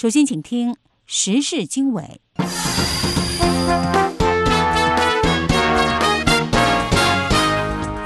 [0.00, 0.76] 首先，请听
[1.06, 2.20] 时事经纬。
[2.36, 2.44] 各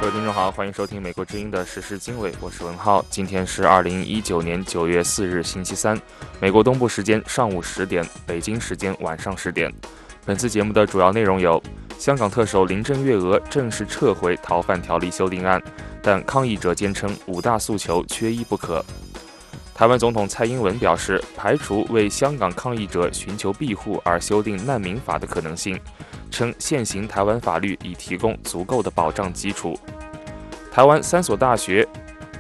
[0.07, 3.05] 位听众好，欢迎收听美国之音的时事经纬，我是文浩。
[3.11, 6.01] 今天是二零一九年九月四日，星期三，
[6.41, 9.71] 美国东部时间上午十点，北京时间晚上十点。
[10.25, 11.63] 本次节目的主要内容有：
[11.99, 15.63] 香港特首林郑月娥正式撤回逃犯条例修订案，
[16.03, 18.83] 但抗议者坚称五大诉求缺一不可。
[19.83, 25.77] 台湾总统蔡英文表示，排除为香港抗议者寻求庇护而修订难民法的可能性，
[26.31, 29.77] 称现行台湾法律已提供足够的保障基础。
[30.71, 31.85] 台湾三所大学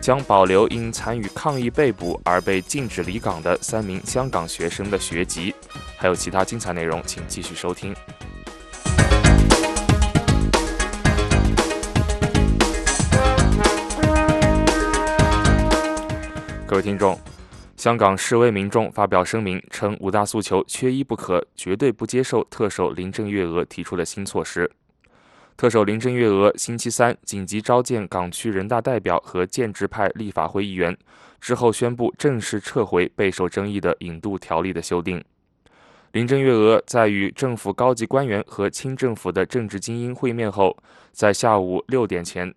[0.00, 5.52] 将保留因参与抗议被捕而被禁止离港的三名香港学生的学籍。
[5.96, 7.92] 还有其他精彩内容，请继续收听。
[16.72, 17.18] 各位听众。
[17.76, 24.70] 香港示威民众发表声明称，五大诉求缺一不可，绝对不接受特首林郑月娥提出的新措施。
[25.54, 30.96] 特首林郑月娥星期三紧急召见港区人大代表和建制派立法会议员，
[31.42, 35.22] 之后宣布正式撤回备受争议的引渡条例的修订。
[36.12, 40.74] 林郑月娥在与政府高级官员和清政府的政治精英会面后，
[41.12, 42.54] 在下午六点前。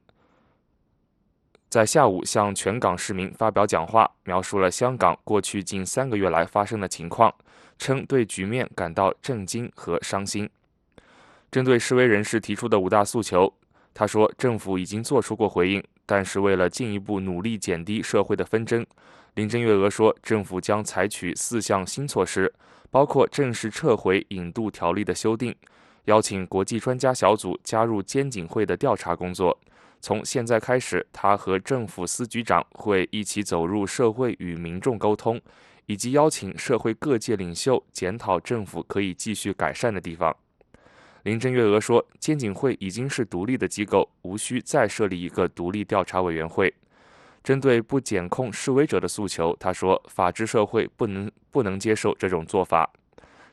[1.69, 7.33] 在下午向全港市民发表讲话，描述了香港过去近三个月来发生的情况，
[7.77, 10.49] 称对局面感到震惊和伤心。
[11.51, 13.53] 针对示威人士提出的五大诉求，
[13.93, 18.85] 他说政府已经做出过回应，但是为了进一步努力减低社会的纷争，
[19.33, 22.53] 林郑月娥说政府将采取四项新措施，
[22.89, 25.53] 包括正式撤回引渡条例的修订，
[26.05, 29.57] 邀请国际专家小组加入监警会的调查工作。
[30.05, 35.41] 从现在开始，他和政府司局长会一起走入社会与民众沟通，
[35.87, 40.31] 以及邀请社会各界领袖检讨政府可以继续改善的地方。
[41.23, 46.71] 林郑月娥说，监警会已经是独立的机构，无需再设立一个独立调查委员会。
[47.43, 52.87] 针对不检控示威者的诉求，他说，法治社会不能不能接受这种做法。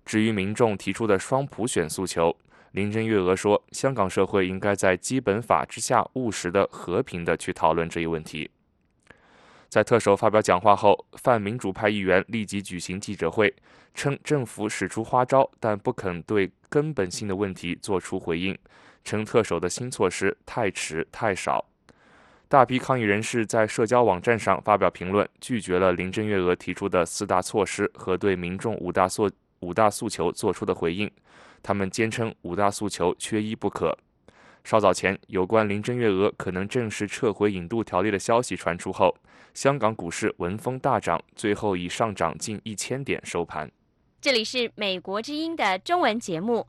[0.05, 2.37] 至于民众提出的双普选诉求，
[2.73, 8.51] 林郑月娥说：“香港社会应该在基本法之下务实的、和平的去讨论这一问题。”
[9.69, 13.55] 在特首发表讲话后，泛民主派议员立即举行记者会，
[13.95, 18.57] 称政府使出花招，但不肯对根本性的问题做出回应，
[19.05, 21.65] 称特首的新措施太迟太少。
[22.49, 29.31] 大批抗议人士在社交网站上发表评论，拒绝了林郑月娥提出的四大措施和对民众五大诉
[29.61, 31.11] 五大诉求做出的回应。
[31.63, 33.97] 他们坚称五大诉求缺一不可。
[34.65, 39.17] 稍早前，有关林郑月娥可能正式撤回引渡条例的消息传出后，
[39.55, 43.71] 香港股市闻风大涨，最后以上涨近一千点收盘。
[44.21, 46.67] 这里是美国之音的中文节目。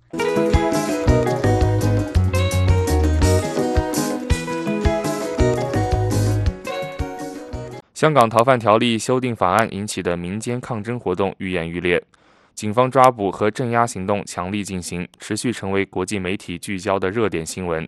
[7.94, 12.04] 香港逃犯条例修订法案引起的民间抗争活动愈演愈烈。
[12.54, 17.88] 警方抓捕和镇压行动强力进行，持续成为国际媒体聚焦的热点新闻。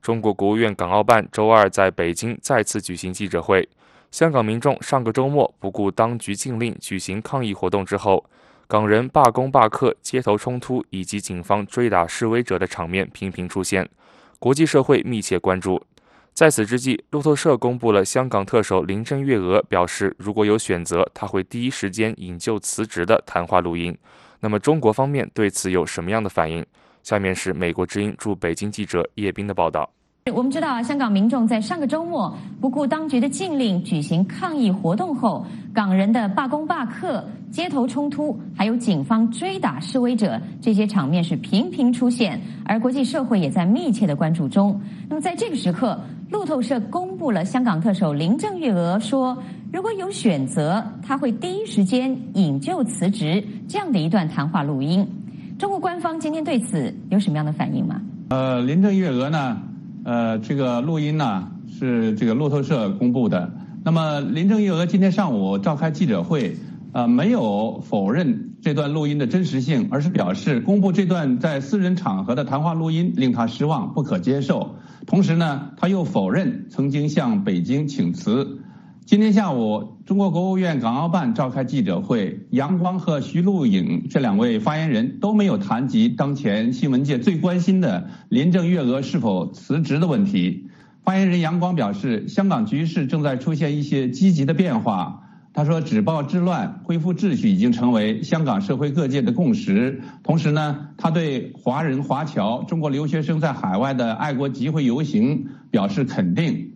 [0.00, 3.68] 中国国务院港澳办周二在北京再次举行记者会。
[4.12, 8.24] 香港民众上个周末不顾当局禁令举行抗议活动之后，
[8.68, 13.88] 港人罢工罢课、街头冲突以及警方追打示威者的场面频频出现，
[14.38, 15.82] 国际社会密切关注。
[16.36, 23.96] 在此之际，路透社公布了香港特首林郑月娥表示，如果有选择，他会第一时间引咎辞职的谈话录音。
[24.38, 26.62] 那么，中国方面对此有什么样的反应？
[27.02, 29.88] 下面是美国之音驻北京记者叶斌的报道。
[30.30, 44.78] 我们知道，香港民众在上个周末不顾当局的禁令举行抗议活动后，港人的罢工罢课、街头冲突，还有警方追打示威者，这些场面是频频出现，而国际社会也在密切的关注中。
[45.08, 45.98] 那么，在这个时刻，
[46.28, 49.36] 路透社公布了香港特首林郑月娥说
[49.72, 55.06] ：“如果有选择，他会第一时间引咎辞职。”这样的一段谈话录音。
[55.56, 58.00] 中国官方今天对此有什么样的反应吗？
[58.30, 59.62] 呃，林郑月娥呢？
[60.04, 63.52] 呃，这个录音呢是这个路透社公布的。
[63.84, 66.56] 那么林郑月娥今天上午召开记者会，
[66.92, 74.74] 呃，没有否认这段录音的真实性，而是表示公布这段在私人场合的谈话录音令他失望，不可接受。
[75.06, 78.58] 同时呢，他又否认曾经向北京请辞。
[79.04, 90.68] 今天下午，中国国务院港澳办召开记者会，杨光和徐露颖这两位发言人都没有谈及当前新闻界最关心的林郑月娥是否辞职的问题。
[91.04, 95.25] 发言人杨光表示，香港局势正在出现一些积极的变化，
[95.56, 100.02] 他说：“止暴制乱、恢复秩序已经成为香港社会各界的共识。
[100.22, 106.72] 同时呢，他对华人华侨、中国留学生在海外的爱国集会游行表示肯定。”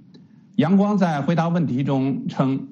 [0.57, 2.69] 杨光在回答问题中称：“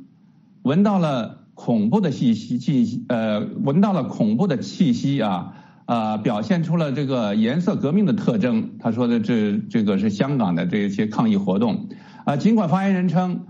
[0.65, 5.53] 闻到了恐怖的气息，气呃，闻到了恐怖的气息啊，
[5.85, 11.91] 呃，表现出了这个颜色革命的特征。”他说的这这个是香港的这些抗议活动
[12.25, 12.39] 啊。
[12.39, 13.45] 尽管发言人称。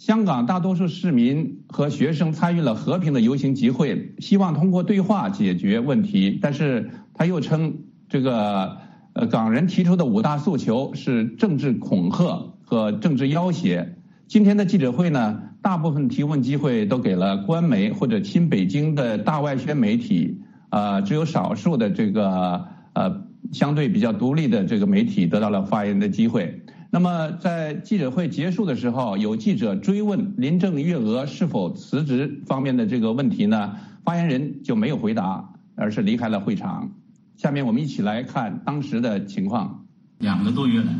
[0.00, 6.38] 香港大多数市民和学生参与了和平的游行集会，希望通过对话解决问题。
[6.40, 8.78] 但是他又称，这个
[9.12, 13.94] 呃港人提出的五大诉求是政治恐吓和政治要挟。
[14.26, 22.64] 今天的记者会呢，大部分提问机会都给了官媒或者亲北京的大外宣媒体，啊，只有少数的这个
[22.94, 26.62] 呃相对比较独立的这个媒体得到了发言的机会。
[26.92, 33.76] 那么，在记者会结束的时候，有记者追问林郑月娥是否辞职方面的这个问题呢？
[34.02, 36.90] 发言人就没有回答，而是离开了会场。
[37.36, 39.84] 下面我们一起来看当时的情况。
[40.18, 40.92] 两个多月来，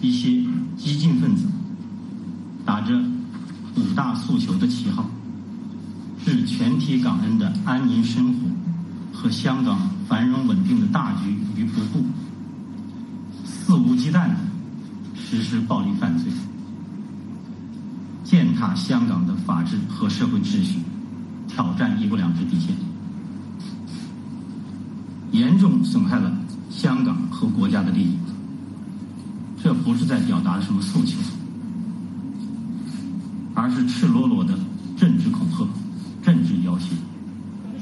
[0.00, 0.30] 一些
[0.76, 1.46] 激进分子
[2.64, 2.92] 打着
[3.76, 5.08] 五大诉求的旗号，
[6.24, 8.40] 置全体港人的安宁生活
[9.12, 9.78] 和香港
[10.08, 11.30] 繁荣稳定的大局
[11.60, 12.04] 于不顾，
[13.44, 14.28] 肆无忌惮。
[15.28, 16.30] 实施暴力犯罪，
[18.22, 20.78] 践踏香港的法治和社会秩序，
[21.48, 22.72] 挑战一国两制底线，
[25.32, 26.32] 严重损害了
[26.70, 28.16] 香港和国家的利益。
[29.60, 31.18] 这不是在表达什么诉求，
[33.52, 34.56] 而是赤裸裸的
[34.96, 35.66] 政治恐吓、
[36.22, 36.90] 政治要挟。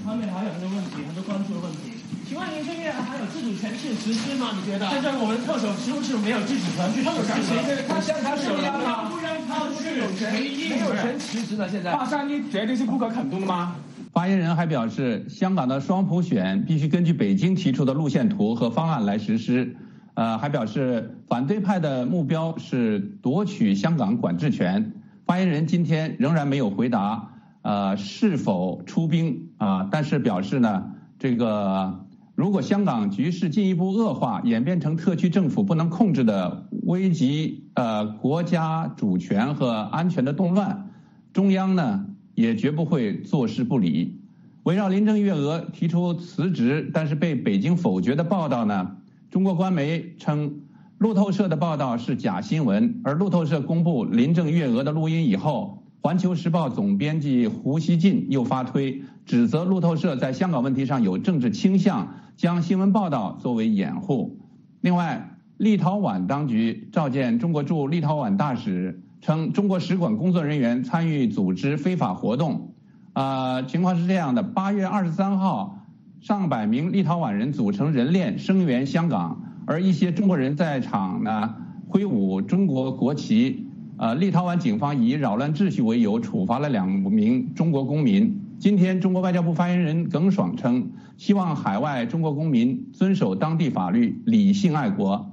[0.02, 1.93] 传媒还有很多问题，很多关注的问题。
[2.26, 4.48] 请问林郑月娥还有自主权去实施吗？
[4.56, 4.88] 你觉得？
[4.88, 7.84] 现在我们特首是不是没有自主权去实施？
[7.86, 11.68] 他现在是有让他不让他去有权没有权辞职的？
[11.68, 13.76] 现在大三一绝对是不可肯动的吗？
[14.12, 19.76] 发言人还表示，香港的双普选必须根据北京提出的路线图和方案来实施。
[20.14, 24.92] 呃，还表示反对派的目标是夺取香港管制权。
[25.26, 27.28] 发言人今天仍然没有回答，
[27.62, 29.86] 呃，是否出兵啊？
[29.90, 32.00] 但是表示呢，这个。
[32.34, 40.90] 如果香港局势进一步恶化，演变成特区政府不能控制的危及呃国家主权和安全的动乱，
[41.32, 44.20] 中央呢也绝不会坐视不理。
[44.64, 48.96] 围绕林郑月娥提出辞职，但是被北京否决的报道呢，
[49.30, 50.62] 中国官媒称
[50.98, 55.80] 路透社的报道是假新闻，而路透社公布林郑月娥的录音以后。
[56.00, 64.38] 环球时报总编辑胡锡进又发推，指责路透社在香港问题上有政治倾向，将新闻报道作为掩护。
[64.80, 72.74] 另外，立陶宛当局召见中国驻立陶宛大使，称中国使馆工作人员参与组织非法活动。
[73.12, 75.78] 啊，情况是这样的：八月二十三号，
[76.20, 81.54] 上百名立陶宛人组成人链声援香港，而一些中国人在场呢，
[81.86, 83.68] 挥舞中国国旗。
[83.96, 88.40] 呃，立陶宛警方以扰乱秩序为由处罚了两名中国公民。
[88.58, 95.30] 今天，中国外交部发言人耿爽称，希望海外中国公民遵守当地法律，理性爱国，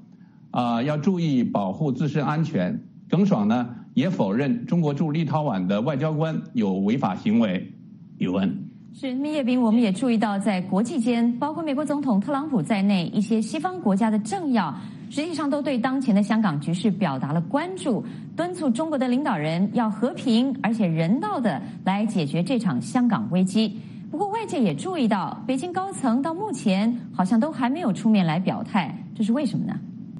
[0.49, 2.77] 啊，要注意保护自身安全。
[3.09, 7.71] 耿爽呢，也否认中国驻立陶宛的外交官有违法行为。
[8.17, 8.53] 语文
[8.93, 14.75] 是密叶斌，我们也注意到，在国际间，包括美国总统特朗普在内，一些西方国家的政要。
[15.11, 18.01] 实际上都对当前的香港局势表达了关注，
[18.33, 23.77] 敦促中国的领导人要和平而且人道的来解决这场香港危机。
[24.09, 29.77] 不过外界也注意到，北京高层到目前好像都还没有出面来表态，这是为什么呢？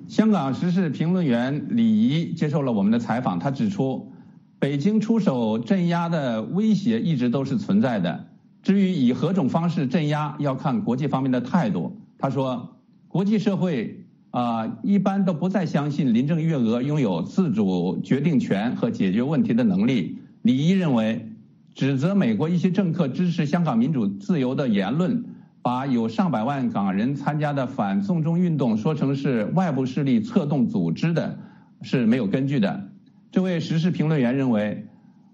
[0.10, 4.12] 香港时事评论员李怡接受了我们的采访，他指出，
[4.60, 8.26] 北京出手镇压的威胁一直都是存在的，
[8.62, 11.96] 至于以何种方式镇压，要看国际方面的态度。
[12.18, 12.76] 他说，
[13.08, 14.01] 国际社会。
[14.32, 20.18] 啊，一般都不再相信林郑月娥拥有自主决定权和解决问题的能力。
[20.42, 21.30] 李一认为，
[21.76, 25.26] 指责美国一些政客支持香港民主自由的言论，
[25.62, 31.38] 把有上百万港人参加的反送中运动说成是外部势力策动组织的，
[31.82, 32.90] 是没有根据的。
[33.32, 34.88] 这位时事评论员认为，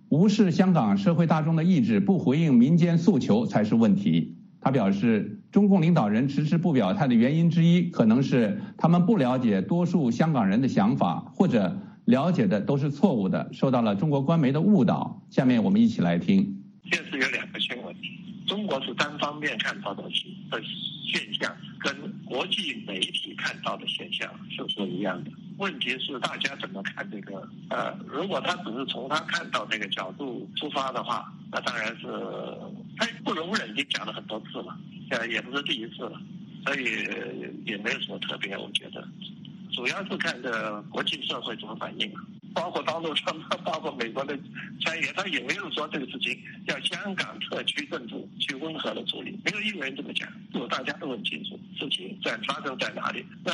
[0.09, 4.35] 无视香港社会大众的意志，不回应民间诉求才是问题。
[4.59, 15.19] 他表示，中共领导人迟迟不表态的原因之一，可能是他们不了解多数香港人的想法，或者了解的都是错误的，受到了中国官媒的误导。
[15.31, 16.63] 下面我们一起来听。
[16.91, 17.95] 这是有两个新闻，
[18.45, 20.11] 中国是单方面看到的的
[21.11, 21.91] 现象，跟
[22.23, 25.31] 国际媒体看到的现象是不一样的。
[25.57, 27.47] 问题是大家怎么看这个？
[27.69, 32.07] 呃，如果他只是从他看到这个角度出发的话，那当然是
[32.97, 34.77] 他不容忍，已经讲了很多次了，
[35.09, 36.21] 呃，也不是第一次了，
[36.65, 36.83] 所以
[37.65, 39.07] 也没有什么特别，我觉得，
[39.71, 42.11] 主要是看这国际社会怎么反应。
[42.53, 43.13] 包括当中，
[43.63, 44.35] 包括美国的
[44.83, 53.23] 参议员，他也没有说这个事情要香港特区政府去温和的处理，没有一个人这么讲，就大家都很清楚事情在发生在哪里。
[53.43, 53.53] 那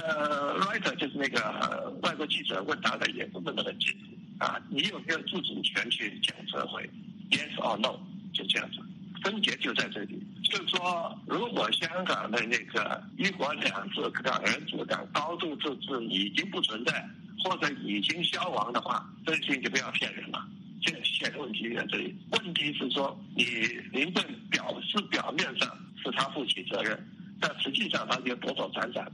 [0.59, 3.97] writer 就是那个外国记者问他的，也是问得很清楚
[4.37, 6.89] 啊，你有没有自主权去讲社会
[7.29, 7.99] ？Yes or no？
[8.31, 8.77] 就这样子，
[9.23, 10.21] 分别就在这里。
[10.43, 17.03] 就是说，如果香港的那个一国两制、港人治港、高度自治已经不存在。
[17.43, 20.47] 或者已经消亡的话，这些就不要骗人了。
[20.81, 23.43] 现现问题在这里，问题是说你
[23.91, 26.97] 林郑表示表面上是他负起责任，
[27.41, 29.11] 但实际上他就躲躲闪闪，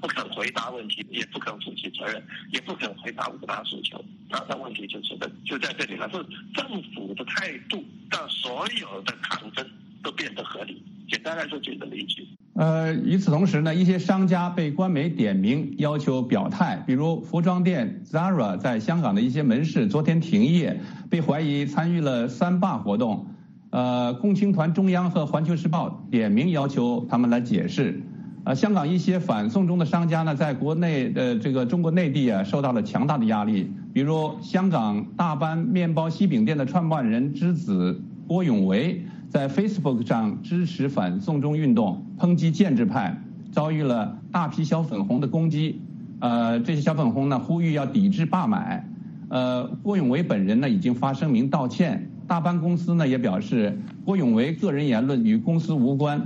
[0.00, 2.22] 不肯回答问题，也不肯负起责任，
[2.52, 4.02] 也不肯回答五大诉求。
[4.28, 6.16] 那那问题就是在就在这里了，是
[6.54, 9.66] 政府的态度让所有的抗争
[10.02, 10.82] 都变得合理。
[11.08, 12.26] 简单来说，就这么一句。
[12.54, 23.26] 呃，与此同时呢，一些商家被官媒点名要求表态，比如服装店 Zara 在香港的一些门市昨天停业，被怀疑参与了三罢活动。
[23.70, 28.02] 呃，共青团中央和环球时报点名要求他们来解释。
[28.44, 39.04] 呃，香港一些反送中的商家呢，在国内的这个中国内地啊，受到了强大的压力，比如香港大班面包西饼店的创办人之子郭永维。
[39.30, 43.18] 在 Facebook 上支持反送中运动，抨击建制派，
[43.50, 45.80] 遭遇了大批小粉红的攻击。
[46.20, 48.86] 呃，这些小粉红呢呼吁要抵制罢买。
[49.30, 52.10] 呃，郭永维本人呢已经发声明道歉。
[52.26, 56.20] 大班公司呢也表示，郭永维个人言论与公司无关。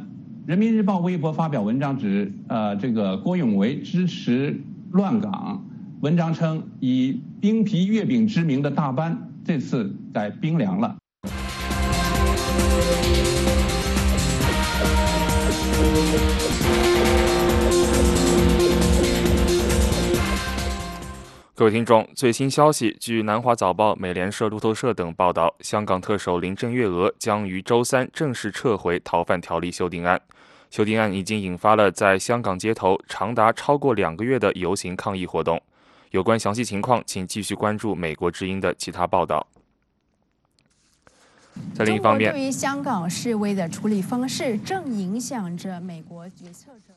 [0.47, 4.57] 人民日报微博发表文章指，呃，这个郭永维支持
[4.93, 5.67] 乱港。
[6.03, 10.97] 文章称，以冰皮月饼之名的大班这次在冰凉了。
[21.57, 30.21] 各位听众，最新消息：据南华早报、美联社、路透社等报道，香港特首林郑月娥将于周三正式撤回逃犯条例修订案。
[30.76, 35.59] 修订案已经引发了在香港街头长达超过两个月的游行抗议活动。
[36.11, 39.47] 有关详细情况，请继续关注美国之音的其他报道。
[41.73, 46.92] 在另一方面，对于香港示威的处理方式，正影响着美国决策者。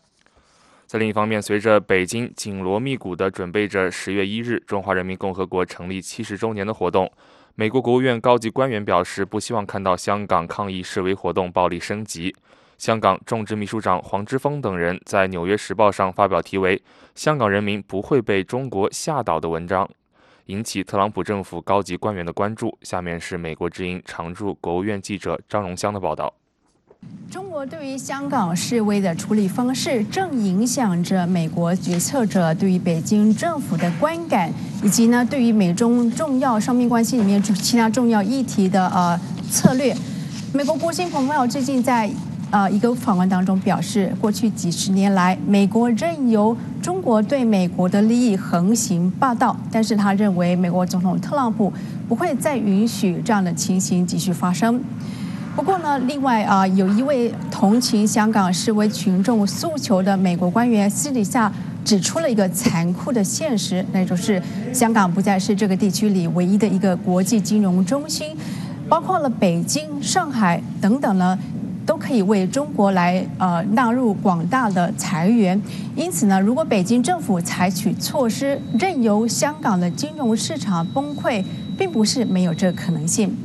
[0.86, 7.10] 在另一方面，随着北京紧锣密鼓地准备着十月一日中华人民共和国成立七十周年的活动，
[7.56, 12.36] 美国国务院高级官员表示，不希望看到香港抗议示威活动暴力升级。
[12.80, 16.78] 香港众志秘书长黄之锋等人在《纽约时报》上发表题为
[17.14, 19.88] 《香港人民不会被中国吓倒》的文章，
[20.46, 22.78] 引起特朗普政府高级官员的关注。
[22.84, 26.34] 下面是美国之音常驻国务院记者张荣香的报道。
[27.30, 34.50] 中国对于香港示威的处理方式，正影响着美国决策者对于北京政府的观感，
[34.82, 39.20] 以及呢对于美中重要双边关系里面其他重要议题的呃
[39.52, 39.94] 策略。
[40.54, 42.10] 美国国务卿蓬佩奥最近在
[42.52, 51.72] 呃一个访问当中表示，过去几十年来，美国任由中国对美国的利益横行霸道，但是他认为美国总统特朗普
[52.08, 54.82] 不会再允许这样的情形继续发生。
[55.56, 61.52] 不过呢，另外啊，有一位同情香港示威群众诉求的美国官员私底下
[61.84, 64.42] 指出了一个残酷的现实，那就是
[64.74, 68.36] 香港不再是这个地区里唯一的一个国际金融中心，
[68.88, 71.38] 包括了北京、上海等等呢，
[71.90, 75.60] 都可以为中国来呃纳入广大的财源。
[75.96, 81.44] 因此呢，如果北京政府采取措施，任由香港的金融市场崩溃，
[81.76, 83.36] 并不是没有这可能性。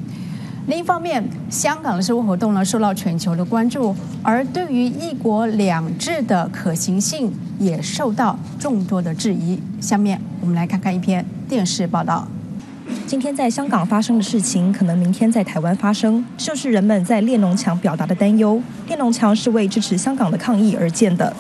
[0.67, 9.59] 另一方面，香港的社会活动呢受到全球的关注，而对于“一国两制”的可行性也受到众多的质疑。
[9.81, 12.29] 下面我们来看看一篇电视报道：
[13.07, 18.61] 今天在香港发生的事情，可能明天在台湾发生，就是人们在列侬墙表达的担忧。
[18.89, 21.31] 列侬墙是为支持香港的抗议而建的。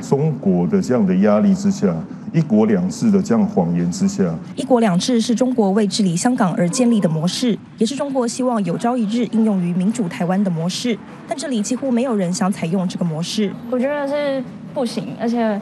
[0.00, 1.94] 中国的这样的压力之下。
[2.32, 4.22] 一国两制的这样谎言之下，
[4.54, 10.96] 一国两制是中国为治理香港而建立的模式，也是中国希望有朝一日应用于民主台湾的模式。
[11.26, 13.52] 但这里几乎没有人想采用这个模式。
[13.68, 14.40] 我觉得是
[14.72, 15.60] 不行，而且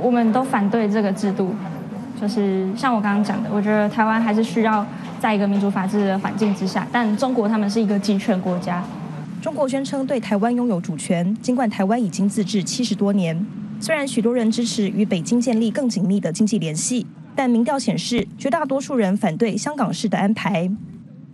[0.00, 1.54] 我们都反对这个制度。
[2.20, 4.86] 就是像我刚刚讲的，我觉得台湾还是需要
[5.20, 8.82] 在一个民主法治的环境之下，但中国他们是一个集权国家。
[9.42, 13.44] 中国宣称对台湾拥有主权，尽管台湾已经自治七十多年。
[13.78, 20.70] 虽然许多人支持与北京建立更紧密的经济联系，但民调显示，绝大多数人反对香港式的安排。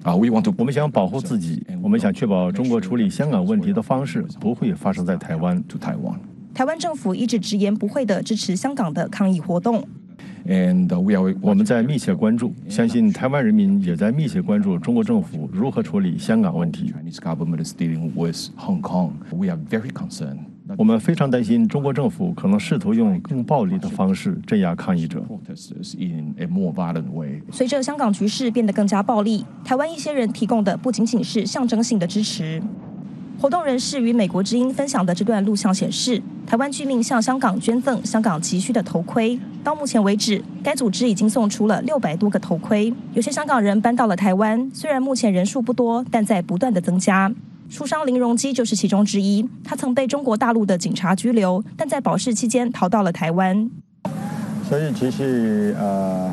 [0.03, 5.63] 啊，We want to，我们想保护自己，我们想确保中国处理香港问题的方式不会发生在台湾。
[5.69, 6.17] To Taiwan，
[6.53, 9.87] 台湾政府一直直言不讳地支持香港的抗议活动。
[10.47, 16.93] And we are，我们在密切关注，相信台湾人民也在密切关注中国政府如何处理香港问题。
[16.93, 19.13] Chinese government is dealing with Hong Kong.
[19.31, 20.39] We are very concerned.
[20.79, 25.21] 我们非常担心中国政府可能试图用更暴力的方式镇压抗议者。
[27.51, 32.63] 随着香港局势变得更加暴力，台湾一些人提供的不仅仅是象征性的支持。
[33.41, 39.41] 活动人士与美国之音分享的这段录像显示，台湾居民向香港捐赠香港急需的头盔。
[39.65, 42.93] 到目前为止，该组织已经送出了六百多个头盔。
[43.15, 47.33] 有些香港人搬到了台湾，虽然目前人数不多，但在不断的增加。
[47.71, 49.49] 书商林荣基就是其中之一。
[49.65, 53.71] 他曾被中国大陆的警察拘留，但在保释期间逃到了台湾。
[54.69, 56.31] 所以其实呃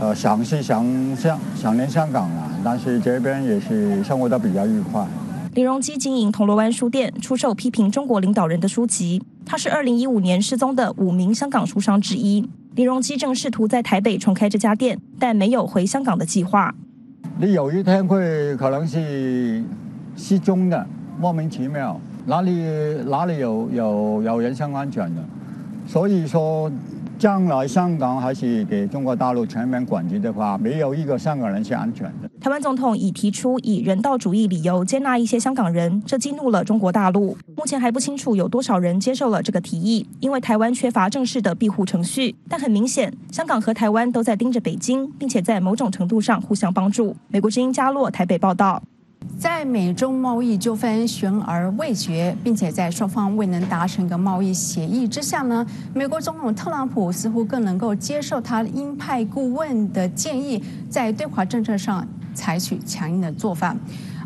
[0.00, 0.84] 呃想是想
[1.14, 5.06] 想想念香港啊，但是这边也是生活的比较愉快。
[5.54, 9.20] 林荣基经营铜锣湾书店，出售批评中国领导人的书籍。
[9.44, 12.48] 他是二零一五年失踪的五名香港书商之一。
[12.76, 16.72] 林荣基正试图在台北重开这家店，但没有回香港的计划。
[17.40, 19.64] 你有一天会可能是
[20.16, 20.86] 失踪的，
[21.18, 22.52] 莫名其妙，哪里
[23.08, 25.24] 哪里有有有人身安全的？
[25.84, 26.70] 所以说。
[27.20, 32.30] 将来香港还是给中国大陆全面管制的话，没有一个香港人是安全的。
[32.40, 37.36] 台湾总统已提出以人道主义理由接纳一些香港人，这激怒了中国大陆。
[37.54, 42.34] 目前还不清楚有多少人接受了这个提议，因为台湾缺乏正式的庇护程序。
[42.48, 47.14] 但很明显，香港和台湾都在盯着北京，并且在某种程度上互相帮助。
[47.28, 48.82] 美国之音加洛台北报道。
[49.38, 63.74] 在美中贸易纠纷悬而未决，并且在双方未能达成一个贸易协议之下呢，美国总统特朗普似乎更能够接受他鹰派顾问的建议，在对华政策上采取强硬的做法。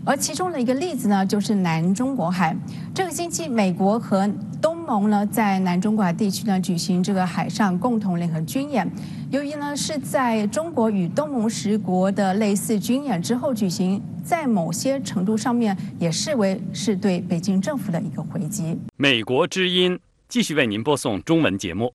[0.06, 2.54] 而其中的一个例子呢，就是南中国海。
[2.92, 4.28] 这个星期，美国和
[4.60, 8.88] 东盟呢，在南中国海地区呢举行这个海上共同联合军演。
[9.30, 18.78] 由于呢是在中国与东盟十国的类似军演之后举行，在某些程度上面也视为是对北京政府的一个回击。
[18.96, 21.92] 美国之音继续为您播送中文节目。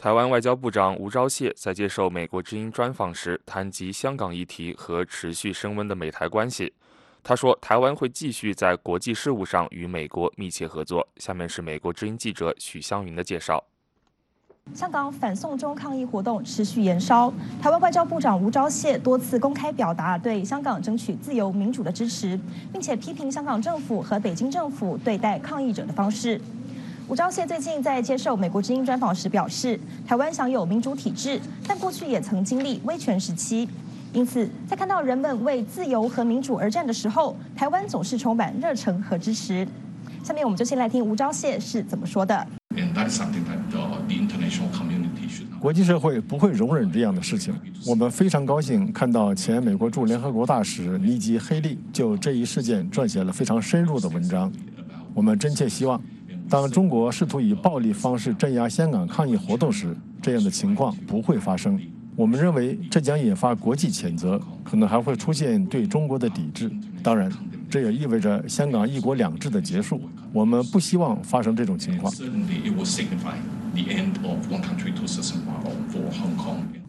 [0.00, 6.72] 台湾外交部长吴钊燮在接受美国之音专访时，谈及香港议题和持续升温的美台关系。
[7.22, 11.06] 他说，台湾会继续在国际事务上与美国密切合作。
[11.18, 13.62] 下面是美国之音记者许湘云的介绍。
[14.72, 22.40] 香港反送中抗议活动持续延烧，台湾外交部长吴钊燮多次公开表达对香港争取自由民主的支持，
[22.72, 26.40] 并且批评香港政府和北京政府对待抗议者的方式。
[27.10, 33.68] 吴钊燮最近在接受美国之音专访时表示，台湾享有民主体制，但过去也曾经历威权时期，
[34.12, 39.66] 因此在看到人们为自由和民主而战的时候，台湾总是充满热忱和支持。
[40.22, 42.46] 下面我们就先来听吴钊燮是怎么说的。
[45.58, 47.52] 国际社会不会容忍这样的事情。
[47.84, 54.52] 我们非常高兴看到前美国驻联合国大使尼基·黑利就这一事件撰写了非常深入的文章。
[55.12, 56.00] 我们真切希望。
[56.50, 61.80] 当中国试图以暴力方式镇压香港抗议活动时，这样的情况不会发生。
[62.16, 66.68] 我们认为这将引发国际谴责，可能还会出现对中国的抵制。
[67.04, 67.30] 当然，
[67.70, 70.00] 这也意味着香港一国两制的结束。
[70.32, 72.12] 我们不希望发生这种情况。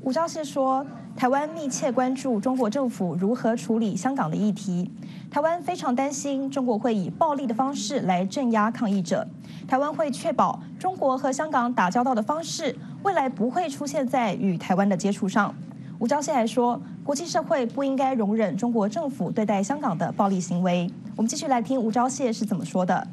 [0.02, 0.84] 吴钊燮说
[1.21, 4.89] ：“台湾密切关注中国政府如何处理香港的议题。
[5.29, 9.23] 台湾非常担心中国会以暴力的方式来镇压抗议者。
[9.67, 15.53] 台湾会确保中国和香港打交道的方式未来不会出现在与台湾的接触上。”
[15.99, 23.07] 吴钊燮还说：“国际社会不应该容忍中国政府对待香港的暴力行为。”我们继续来听吴钊燮是怎么说的。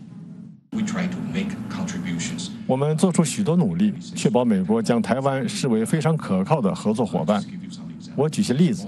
[2.66, 7.44] 我们做出许多努力，确保美国将台湾视为非常可靠的合作伙伴。
[8.18, 8.85] 我举些例子，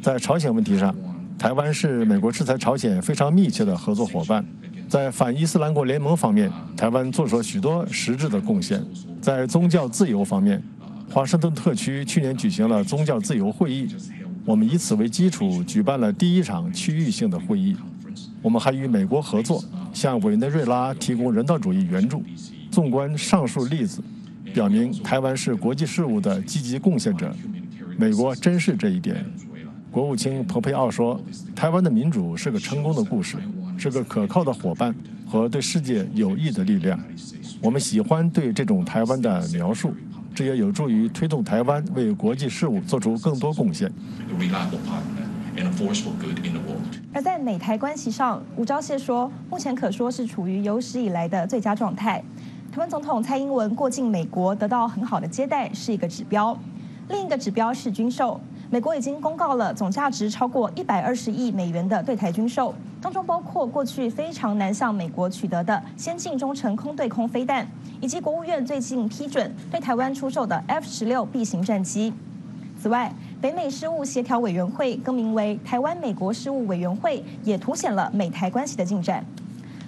[0.00, 0.94] 在朝鲜问题上，
[1.36, 4.44] 台湾是美国制裁朝鲜非常密切的合作伙伴。
[4.88, 8.80] 在反伊斯兰国联盟方面，台湾做出了许多实质的贡献。
[9.20, 10.62] 在宗教自由方面，
[11.10, 13.88] 华盛顿特区去年举行了宗教自由会议，
[14.44, 17.76] 我们以此为基础举办了第一场区域性的会议。
[18.40, 19.60] 我们还与美国合作，
[19.92, 22.22] 向委内瑞拉提供人道主义援助。
[22.70, 24.00] 纵观上述例子，
[24.54, 27.34] 表明台湾是国际事务的积极贡献者。
[28.00, 29.26] 美国珍视这一点。
[29.90, 31.20] 国务卿蓬佩奥说
[31.56, 33.36] ：“台湾的民主是个成功的故事，
[33.76, 34.94] 是个可靠的伙伴
[35.26, 36.96] 和对世界有益的力量。
[37.60, 39.92] 我们喜欢对这种台湾的描述，
[40.32, 43.90] 这也有助于推动台湾为国际事务做出更多贡献。”
[47.12, 52.22] 而在美台关系上，吴钊燮说，目前可说是处于有史以来的最佳状态。
[52.70, 56.56] 台湾总统蔡英文过境美国得到很好的接待是一个指标，
[57.08, 58.40] 另一个指标是军售。
[58.70, 67.66] 美国已经公告了总价值超过一百二十亿美元的对台军售，当中包括过去非常难向美国取得的先进中程空对空飞弹，
[68.02, 72.12] 以及国务院最近批准对台湾出售的 F 十六 B 型战机。
[72.78, 79.24] 此外，北美事务协调委员会更名为台湾美国事务委员会，也凸显了美台关系的进展。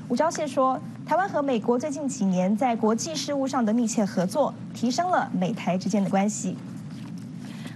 [0.08, 6.56] 吴钊燮说，台湾和美国最近几年在国际事务上的密切合作，提升了美台之间的关系。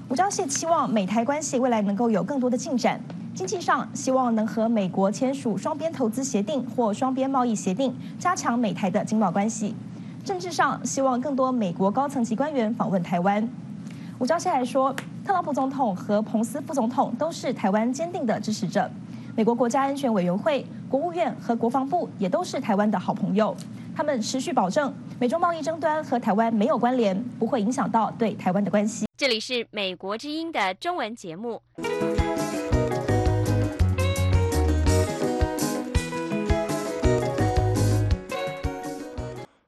[0.07, 3.01] 吴钊燮期望美台关系未来能够有更多的进展。
[3.35, 9.75] 经济上，希望能和美国签署双边投资协定或双边贸易协定，加强美台的经贸关系。
[10.23, 13.49] 政治上，希望更多美国高层级官员访问台湾。
[14.19, 18.89] 吴钊燮还说，特朗普总统和彭斯副总统都是台湾坚定的支持者。
[19.35, 23.57] 美国国家安全委员会、国务院和国防部也都是台湾的好朋友。
[23.97, 29.07] 他们持续保证，美中贸易争端和台湾没有关联，不会影响到对台湾的关系。
[29.17, 31.63] 这里是美国之音的中文节目。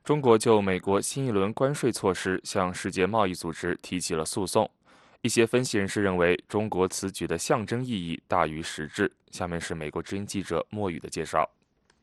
[0.02, 4.68] 中国就美国新一轮关税措施向世界贸易组织提起了诉讼。
[5.22, 9.10] 一些分析人士认为，中国此举的象征意义大于实质。
[9.30, 11.48] 下面是美国之音记者莫宇的介绍。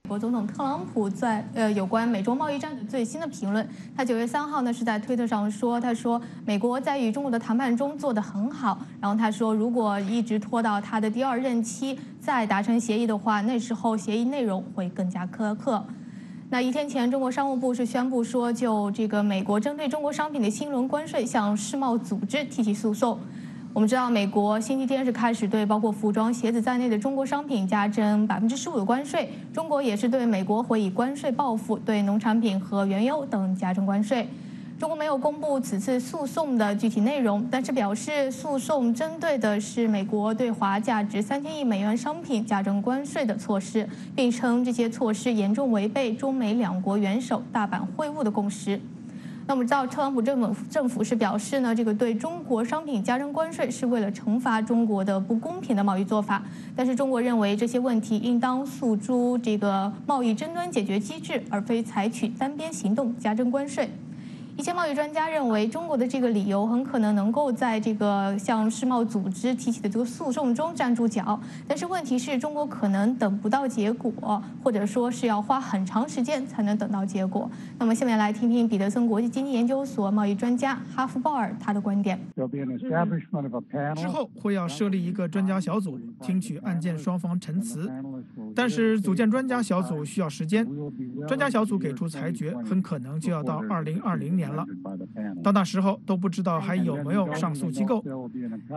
[0.05, 15.81] 美国总统特朗普在呃有关美中贸易战的最新的评论，他九月三号呢是在推特上说，他说美国在与中国的谈判中做得很好，然后他说如果一直拖到他的第二任期再达成协议的话，那时候协议内容会更加苛刻。
[16.49, 23.17] 那一天前，中国商务部是宣布说，就这个美国针对中国商品的新轮关税向世贸组织提起诉讼。
[23.73, 29.27] 我们知道，美国星期天是开始对包括服装、鞋子在内的中国商品加征百分之十五的关税。
[29.51, 34.27] 中国也是对美国会以关税报复，对农产品和原油等加征关税。
[34.79, 48.79] 中国没有公布此次诉讼的具体内容，但是表示诉讼针对的是美国对华价值三千亿美元商品加征关税的措施，并称这些措施严重违背中美两国元首大阪会晤的共识。
[49.45, 56.41] 那我们知道，特朗普政府政府是表示呢，这个对中国商品加征关税是为了惩罚中国的不公平的贸易做法。
[56.75, 63.89] 但是中国认为这些问题应当诉诸这个贸易争端解决机制，而非采取单边行动加征关税。
[64.55, 71.39] 一些贸易专家认为，中国的这个理由很可能能够在这个向世贸组织提起的这个诉讼中站住脚。
[71.67, 77.49] 但是问题是中国可能等不到结果，或者说是要花很长时间才能等到结果。
[77.79, 82.19] 那么下面来听听彼得森国际经济研究所贸易专家哈夫鲍尔他的观点。
[83.95, 87.91] 之后会要设立一个专家小组，听取案件双方陈词。
[88.55, 90.67] 但是组建专家小组需要时间，
[91.27, 94.42] 专家小组给出裁决很可能就要到二零二零年。
[94.43, 94.65] 年了，
[95.41, 98.03] 到那时候都不知道还有没有上诉机构，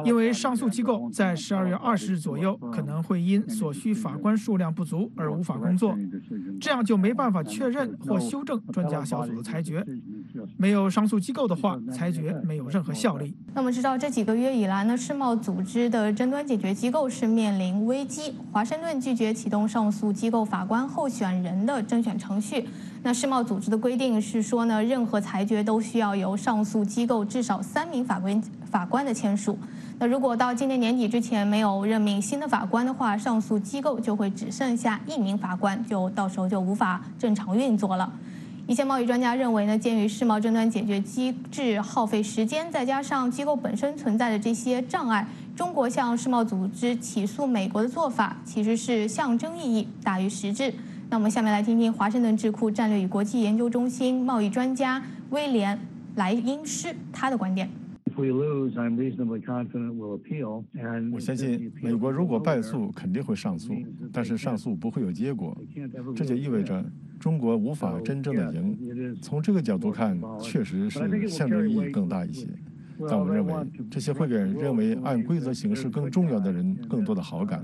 [0.04, 5.96] 因为上诉机构在十二月二十日左右可能会因所需法官数量不足而无法工作，
[6.60, 9.84] 这样就没办法确认或修正专家小组的裁决。
[10.56, 13.34] 没有上诉机构的话，裁决没有任何效力。
[13.54, 18.34] 那我们知道，这几个月以来呢，世贸组织的争端解决机构是面临危机。
[18.52, 22.66] 华盛顿拒绝启动上诉机构法官候选人的甄选程序。
[23.06, 29.56] 那世贸组织的规定是说呢，任何裁决都需要由上诉机构至少三名法官法官的签署。
[30.00, 38.12] 那如果到今年年底之前没有任命新的法官的话，上诉机构就会只剩下一名法官，就到时候就无法正常运作了。
[38.66, 50.74] 一些贸易专家认为呢，鉴于世贸争端解决机制耗费时间，再加上机构本身存在的这些障碍，中国向世贸组织起诉美国的做法其实是象征意义大于实质。
[51.08, 55.78] 那我们下面来听听华盛顿智库战略与国际研究中心贸易专家威廉
[56.16, 57.68] 莱因斯他的观点。
[61.12, 63.72] 我相信美国如果败诉，肯定会上诉，
[64.12, 65.56] 但是上诉不会有结果，
[66.14, 66.84] 这就意味着
[67.20, 69.16] 中国无法真正的赢。
[69.20, 72.48] 从这个角度看，确实是象征意义更大一些。
[73.06, 73.52] 但我认为
[73.90, 77.62] 这些会给认为按规则行事更重要的人更多的好感。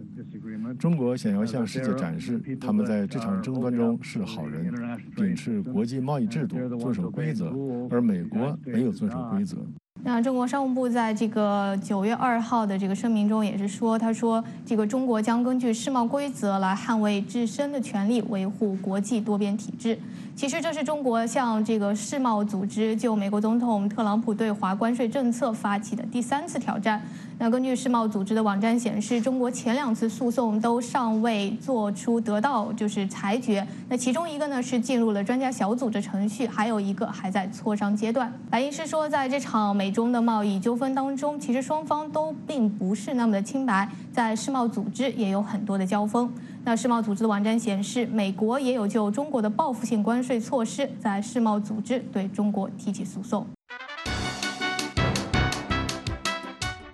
[0.78, 4.72] 中国想要向世界展示他们在这场争端中是好人，
[5.14, 7.52] 秉持国际贸易制度，遵守规则，
[7.90, 9.56] 而美国没有遵守规则。
[10.04, 19.96] 那中国商务部在这个九月二号的这个声明中也是说，他说这个中国将根据世贸规则来捍卫自身的权利，维护国际多边体制。
[20.34, 27.00] 其实这是中国向这个世贸组织就美国总统特朗普对华关税政策发起的第三次挑战。
[27.38, 33.66] 那根据世贸组织的网站显示，中国前两次诉讼都尚未做出得到就是裁决。
[33.88, 38.32] 那其中一个呢是进入了专家小组的程序，还有一个还在磋商阶段。
[38.48, 46.32] 白银是说，在这场美中的贸易纠纷当中，其实双方都并不是那么的清白，在世贸组织也有很多的交锋。
[46.64, 53.44] 那世贸组织的网站显示，美国也有就中国的报复性关税措施在世贸组织对中国提起诉讼。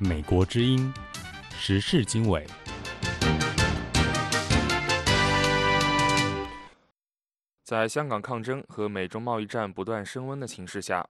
[0.00, 0.94] 美国之音
[1.56, 2.46] 时事经纬，
[7.64, 11.04] 在香港抗争和美中贸易战不断升温的形势下，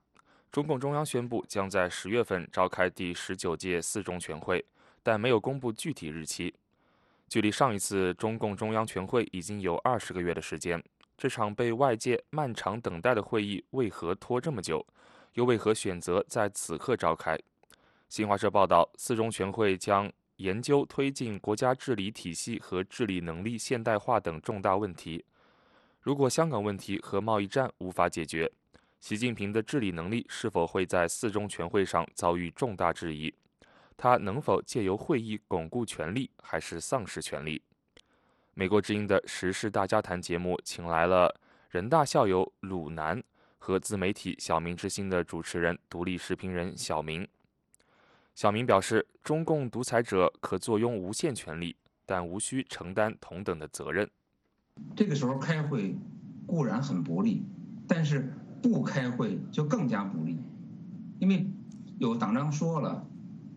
[0.51, 4.65] 中共中央宣布将在十月份召开第十九届四中全会，
[5.03, 6.55] 但没有公布具体日期。
[7.29, 10.83] 距离上一次中共中央全会已经有二十个月的时间，
[11.19, 14.87] 这场被外界漫长等待的会议为何拖这么久？
[15.35, 17.39] 又为何选择在此刻召开？
[18.09, 25.23] 新华社报道，四中全会将研究推进国家治理体系和治理能力现代化等重大问题。
[26.01, 28.51] 如果香港问题和贸易战无法解决，
[28.99, 33.33] 习近平的治理能力是否会在四中全会上遭遇重大质疑？
[33.95, 37.61] 他能否借由会议巩固权力，还是丧失权力？
[38.55, 43.23] 美国之音的时事大家谈节目请来了人大校友鲁南
[43.59, 47.29] 和自媒体小明之星的主持人、独立视频人小明。
[48.39, 51.75] 小明表示，中共独裁者可坐拥无限权力，
[52.07, 54.09] 但无需承担同等的责任。
[54.95, 55.97] 这个时候开会
[56.47, 57.43] 固然很不利，
[57.89, 60.39] 但是不开会就更加不利，
[61.19, 61.51] 因为
[61.99, 63.05] 有党章说了，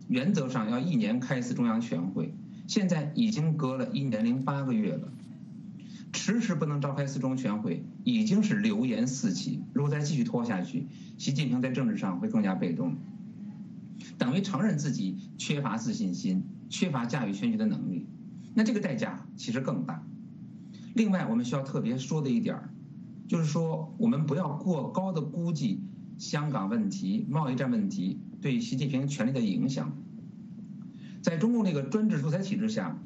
[0.08, 2.34] 原则上要一年开一次中央全会，
[2.66, 5.12] 现在已经隔了一年零八个月了，
[6.12, 9.62] 迟迟不能召开四中全会，已经是流言四起。
[9.72, 12.96] 如果再继续拖下去，习近平在政治上会更加被动。
[14.18, 18.06] 等于承认自己缺乏自信心，缺乏驾驭全局的能力，
[18.54, 20.04] 那这个代价其实更大。
[20.94, 22.70] 另外，我们需要特别说的一点，
[23.26, 25.80] 就是说我们不要过高的估计
[26.18, 29.96] 香港问题、贸易战问题对习近平权力的影响。
[31.22, 32.98] 在中共这个专制独裁体制下，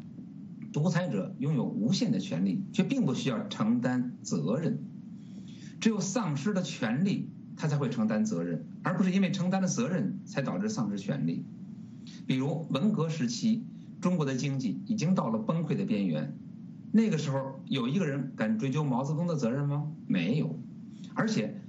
[0.73, 4.85] 独裁者拥有无限的权利，却并不需要承担责任。
[5.81, 7.31] 只有丧失了权利。
[7.57, 11.45] 他才会承担责任，而不是因为承担了责任才导致丧失权利。
[12.27, 13.65] 比如文革时期，
[14.01, 16.37] 中国的经济已经到了崩溃的边缘，
[16.93, 19.91] 那个时候有一个人敢追究毛泽东的责任吗？
[20.07, 20.59] 没有。
[21.15, 21.61] 而且，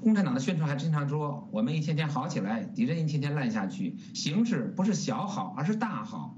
[0.00, 6.36] 共产党的宣传还经常说：“我们一天天好起来，敌人一天天烂下去，形势不是小好，而是大好。”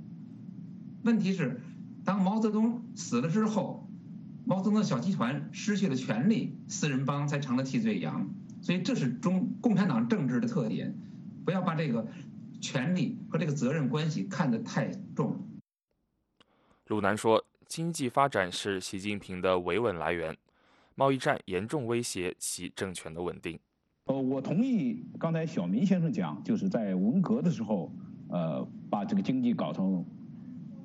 [1.03, 1.61] 问题是，
[2.05, 3.89] 当毛泽东死了之后，
[4.45, 8.29] 毛泽东的小集团失去了权力，四人帮才成了替罪羊。
[8.61, 10.95] 所以这是中共产党政治的特点，
[11.45, 12.07] 不要把这个
[12.61, 15.37] 权力和这个责任关系看得太重。
[16.89, 20.37] 鲁南说，经济发展是习近平的维稳来源，
[20.95, 23.59] 贸易战严重威胁其政权的稳定。
[24.05, 27.93] 呃，我同意刚才小明先生讲，就是在文革的时候，
[28.29, 30.05] 呃，把这个经济搞成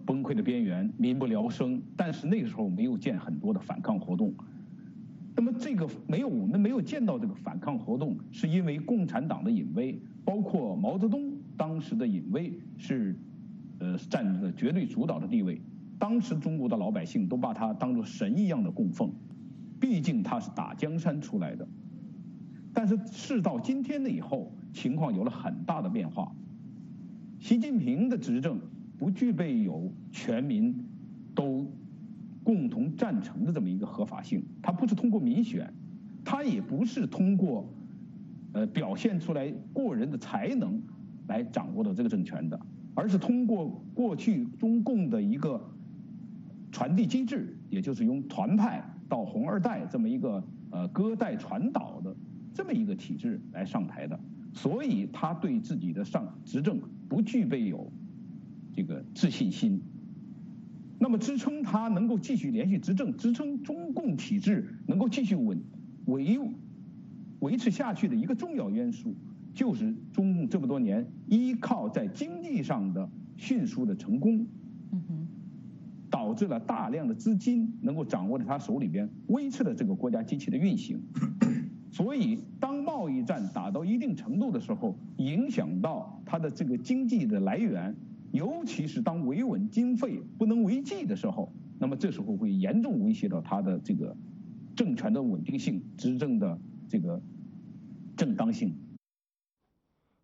[0.05, 1.81] 崩溃的边缘，民不聊生。
[1.97, 4.33] 但是那个时候没有见很多的反抗活动。
[5.37, 13.13] 那么这个没有，我们没有见到这个反抗活动，是因为共产党的隐威，包括毛泽东当时的隐威是，
[13.79, 15.61] 呃，占着绝对主导的地位。
[15.99, 19.11] 当时中国的老百姓都把他当作神一样的供奉，
[19.77, 21.67] 毕竟他是打江山出来的。
[22.73, 26.33] 但是事到今天的以后，情况有了很大的变化。
[27.39, 28.57] 习近平的执政
[28.97, 30.73] 不具备有全民
[31.35, 31.69] 都。
[32.45, 35.73] 共同赞成的这么一个合法性，它不是通过民选，
[36.23, 37.67] 它也不是通过，
[38.53, 40.79] 呃，表现出来过人的才能
[41.27, 42.59] 来掌握到这个政权的，
[42.93, 45.59] 而是通过过去中共的一个
[46.71, 52.15] 传递机制，也就是用团派到红二代这么一个呃割代传导的
[52.53, 54.19] 这么一个体制来上台的，
[54.53, 56.79] 所以他对自己的上执政
[57.09, 57.91] 不具备有
[58.71, 59.81] 这个自信心。
[60.97, 65.61] 那么，支撑他能够继续连续执政、支撑中共体制能够继续稳
[66.05, 66.39] 维
[67.39, 69.13] 维持下去的一个重要因素，
[69.53, 74.47] 就是中共这么多年依靠在经济上的迅速的成功，
[76.09, 80.99] 导致了大量的资金能够掌握在他手里边，维持了这个国家机器的运行。
[81.91, 87.95] 所以，当贸易战打到一定程度的时候，影响到它的这个经济的来源，
[88.35, 94.13] 尤其是当维稳经费不能为继的时候，那么这时候会严重威胁到他的这个
[94.75, 97.21] 政权的稳定性、执政的这个
[98.17, 98.77] 正当性。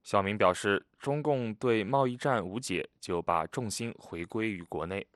[0.03, 5.07] 小明表示，中共对贸易战无解，就把重心回归于国内。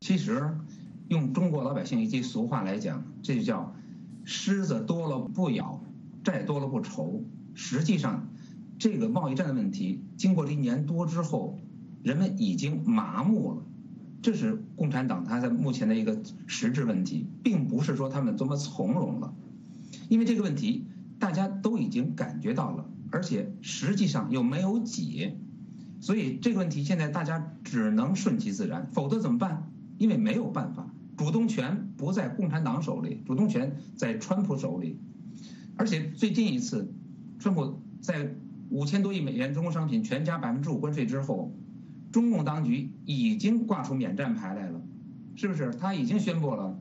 [0.00, 0.58] 其实，
[1.08, 3.74] 用中国老百姓一句俗话来讲，这就叫。
[4.26, 5.84] 虱子多了不咬，
[6.24, 7.22] 债多了不愁。
[7.54, 8.26] 实际上，
[8.78, 11.58] 这个贸易战的问题，经过了一年多之后，
[12.04, 13.62] 人们已经麻木了。
[14.22, 19.34] 这是共产党他在目前的一个实质问题，并不是说他们多么从容了。
[20.08, 20.84] 因为这个问题
[21.18, 25.36] 大家都已经感觉到了，而且实际上又没有解，
[25.98, 29.70] 所以这个问题现在大家只能顺其自然，否则怎么办？
[29.96, 30.90] 因为没有办法。
[31.16, 34.98] 主动权不在共产党手里，主动权在川普手里。
[35.76, 36.92] 而且最近一次，
[37.38, 38.34] 川普在
[38.70, 41.52] 五千多亿美元中国商品全加百分之五关税之后，
[42.14, 44.80] 中共当局已经挂出免战牌来了，
[45.34, 45.74] 是不是？
[45.74, 46.78] 他已经宣布了，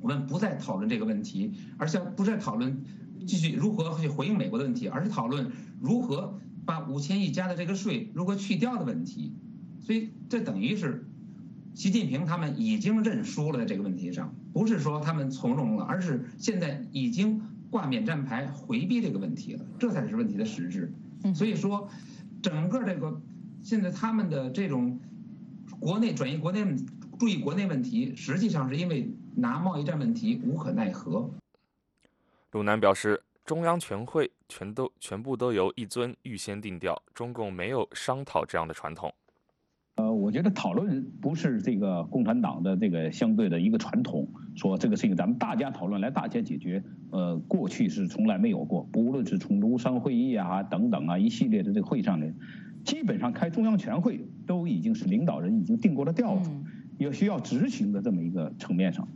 [0.00, 2.82] 我们不再讨论这个问题，而且不再讨论
[3.26, 9.34] 继续如何去回应美国的问题，而是讨论如何把五千亿加的这个税如何去掉的问题。
[9.82, 11.06] 所以这等于是。
[11.74, 20.92] 习近平他们已经认输了，在这个问题上，不是说他们从容了，而是现在已经挂免战牌回避这个问题了，这才是问题的实质。
[21.34, 21.88] 所以说，
[22.42, 23.22] 整个这个
[23.62, 24.98] 现在他们的这种
[25.78, 26.64] 国内转移国内
[27.18, 31.30] 注意国内问题，实际上是因为拿贸易战问题无可奈何。
[32.50, 39.12] 鲁南表示，中央全会全都全部都由一尊预先定调，中共没有商讨这样的传统。
[39.96, 46.82] 呃，我觉得讨论不是这个共产党的这个相对的一个传统，说这个事情咱们大家讨论来大家解决。
[47.10, 52.34] 呃，过去是从来没有过，不论是从庐山会议啊等等啊一系列的这个会上面，
[52.84, 56.50] 基本上开中央全会都已经是领导人已经定过了调子，
[56.98, 59.06] 也需要执行的这么一个层面上。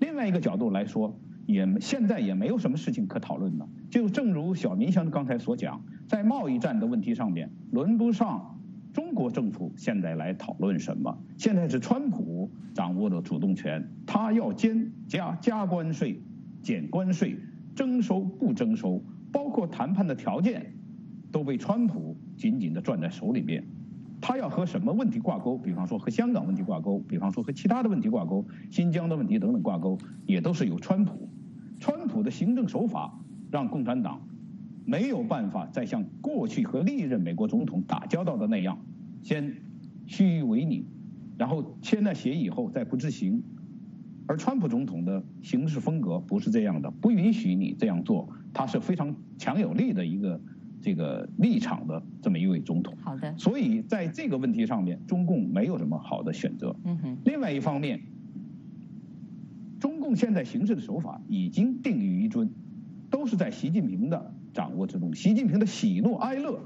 [0.00, 8.56] 另外一个角度来说，也现在也没有什么事情可讨论的，就正如小民像刚才所讲，在贸易战的问题上面，轮不上。
[8.92, 11.16] 中国政府现在来讨论什么？
[11.36, 16.20] 现在是川普掌握了主动权，他要兼加加关税、
[16.60, 17.36] 减关税、
[17.76, 20.74] 征收不征收，包括谈判的条件，
[21.30, 23.62] 都被川普紧紧地攥在手里边。
[24.20, 25.56] 他要和什么问题挂钩？
[25.56, 31.28] 比方说和香港问题挂钩，比方说和其他的问题挂钩，新疆的问题等等挂钩，也都是由川普。
[31.78, 34.20] 川普的行政手法让共产党。
[34.86, 38.76] 没有办法再像过去和历任美国总统打交道的那样，
[39.22, 39.54] 先
[40.06, 40.84] 虚与委蛇，
[41.38, 43.40] 然后签了协议以后再不执行。
[44.26, 50.40] 而川普总统的行事风格不是这样的，不允许你这样做，他是非常强有力的一个
[50.80, 52.94] 这个立场的这么一位总统。
[53.00, 53.36] 好的。
[53.38, 56.74] 所以在这个问题上面，中共没有什么好的选择。
[56.84, 57.18] 嗯哼。
[57.24, 58.00] 另外一方面，
[59.78, 62.50] 中共现在行事的手法已经定于一尊，
[63.10, 64.34] 都是在习近平的。
[64.52, 66.60] 掌握之中，习近平的喜怒哀乐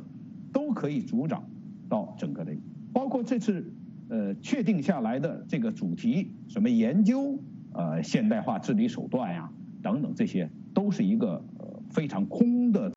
[0.54, 1.44] 都可以主掌
[1.86, 2.56] 到整个的，
[2.94, 3.70] 包括这次
[4.08, 7.38] 呃确定下来的这个主题，什么研究
[7.74, 11.53] 呃现代化治理手段呀等等，这些都是一个呃
[11.94, 12.92] 非常空的。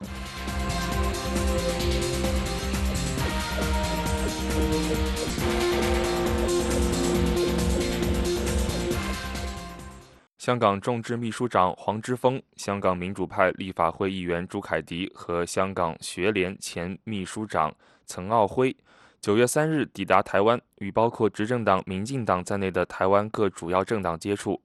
[10.38, 17.72] 香港众志秘书长黄之锋、香港民主派立法会议员朱凯迪和香港学联前秘书长
[18.06, 18.74] 岑奥辉，
[19.20, 24.60] 九月三日抵达台湾，与包括执政党民进党在内的台湾各主要政党接触，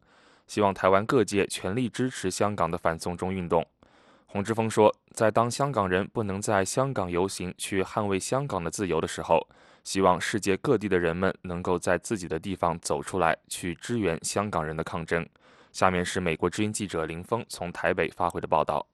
[0.48, 3.65] 希望台湾各界全力支持香港的反送中运动。
[4.34, 9.48] 黄之锋说，在当香港人不能在香港游行去捍卫香港的自由的时候，
[9.84, 15.24] 希望世界各地的人们能够在自己的地方走出来，去支援香港人的抗争。
[15.72, 18.88] 下面是美国之音记者林峰从台北发回的报道。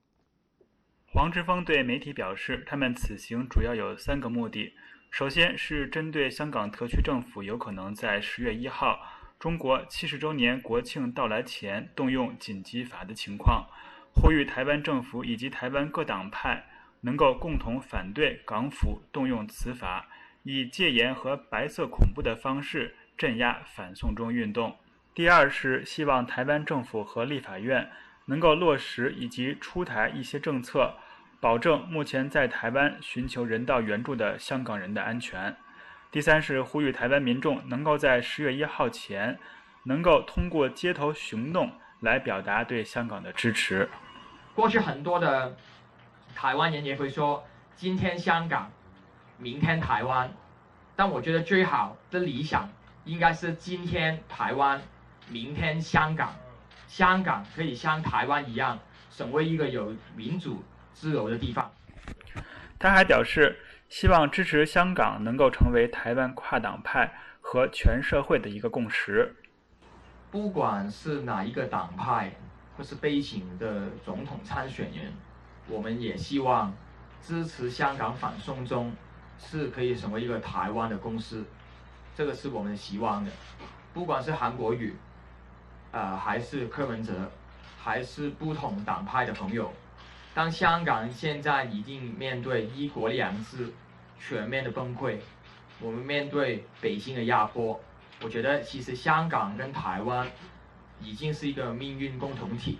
[1.06, 4.74] 黄之锋对媒体表示，他们此行主要有三个目的：
[5.10, 8.98] 首先是针对香港特区政府有可能在十月一号
[9.38, 13.66] 中国七十周年国庆到来前动用紧急法的情况，
[14.14, 16.64] 呼吁台湾政府以及台湾各党派
[17.00, 20.06] 能够共同反对港府动用此法，
[20.42, 24.76] 以戒严和白色恐怖的方式镇压反送中运动。
[25.14, 27.90] 第二是希望台湾政府和立法院
[28.26, 30.94] 能够落实以及出台一些政策，
[31.40, 35.56] 保证目前在台湾寻求人道援助的香港人的安全。
[36.10, 39.38] 第三是呼吁台湾民众能够在十月一号前，
[39.84, 43.88] 能够通过街头行动来表达对香港的支持。
[44.54, 45.56] 过去很多的
[46.34, 47.44] 台湾人也会说，
[47.76, 48.70] 今天香港，
[49.38, 50.30] 明天台湾。
[50.96, 52.68] 但我觉得最好的理想
[53.04, 54.80] 应该是今天台湾，
[55.28, 56.34] 明天香港。
[56.86, 58.78] 香港可以像台湾一样，
[59.10, 61.70] 成为一个有民主自由的地方。
[62.78, 63.56] 他还表示，
[63.88, 69.36] 希望支持香港能够成为台湾跨党派和全社会的一个共识。
[70.30, 72.32] 不管是哪一个党派
[72.76, 75.12] 或是背景的总统参选人，
[75.68, 76.72] 我们也希望
[77.22, 78.92] 支持香港反送中
[79.38, 81.44] 是可以成为一个台湾的公司，
[82.16, 83.30] 这个是我们希望的。
[83.92, 84.94] 不管是韩国瑜。
[85.92, 87.28] 呃，还是柯文哲，
[87.82, 89.72] 还是不同党派的朋友。
[90.32, 93.72] 当香港现在已经面对一国两制
[94.16, 95.16] 全面的崩溃，
[95.80, 97.80] 我们面对北京的压迫，
[98.22, 100.26] 我觉得其实香港跟台湾
[101.00, 102.78] 已经是一个命运共同体。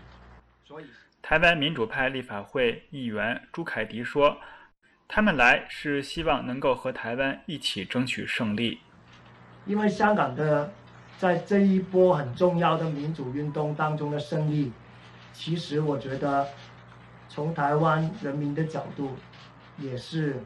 [0.64, 0.84] 所以，
[1.22, 4.38] 台湾民主派立法会议员朱凯迪说
[5.08, 8.80] ：“他们来是希望能够和台湾一起争取胜利，
[9.66, 10.72] 因为香港的。”
[11.20, 14.72] 在这一波很重要的民主运动当中的胜利，
[15.34, 16.48] 其实我觉得，
[17.28, 19.14] 从台湾人民的角度，
[19.76, 20.42] 也是，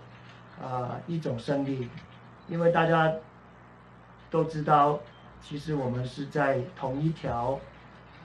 [0.60, 1.88] 呃一种胜利，
[2.48, 3.12] 因为大家
[4.34, 4.98] 都知道，
[5.40, 7.60] 其实我们是在同一条，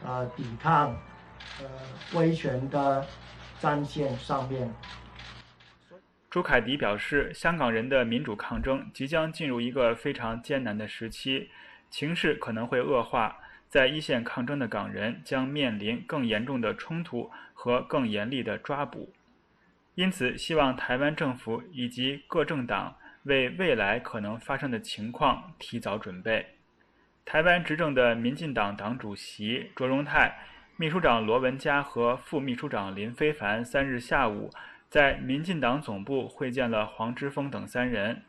[0.04, 0.90] 呃抵抗，
[1.62, 1.70] 呃
[2.16, 3.06] 威权的
[3.60, 4.74] 战线上面。
[6.28, 11.52] 朱凯迪表示，香港人的民主抗争即将进入一个非常艰难的时期。
[11.92, 13.38] 情势可能会恶化，
[13.68, 19.14] 在一线抗争的港人将面临更严重的冲突和更严厉的抓捕，
[19.94, 26.46] 因此希望台湾政府以及各政党为未来可能发生的情况提早准备。
[27.26, 30.40] 台湾执政的民进党党主席卓荣泰、
[30.78, 34.50] 秘书长罗文嘉和副秘书长林非凡三日下午
[34.90, 38.24] 在民进党总部会见了黄之锋等三人。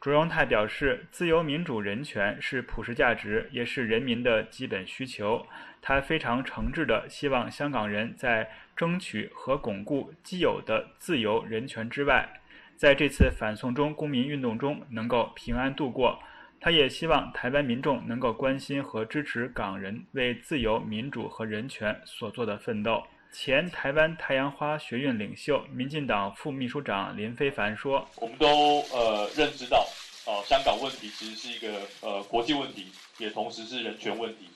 [0.00, 5.46] 卓荣泰表示，自由、民主、人权是普世价值，也是人民的基本需求。
[5.80, 12.28] 他非常诚挚地希望香港人在争取和巩固既有的自由人权之外，
[12.76, 16.18] 在这次反送中公民运动中能够平安度过。
[16.60, 23.02] 他也希望台湾民众能够关心和支持港人为自由、民主和人权所做的奋斗。
[23.30, 29.86] 前台湾太阳花学运领袖、民进党副秘书长林非凡说：“我们都呃认知到，
[30.24, 32.86] 啊，香港问题其实是一个呃国际问题，
[33.18, 34.48] 也同时是人权问题。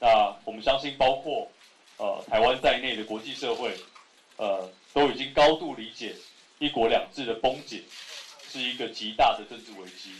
[0.00, 1.48] 那我们相信，包括
[1.98, 3.72] 呃台湾在内的国际社会，
[4.36, 6.12] 呃都已经高度理解
[6.62, 10.12] 一国两制的崩解是一个极大的政治危机。”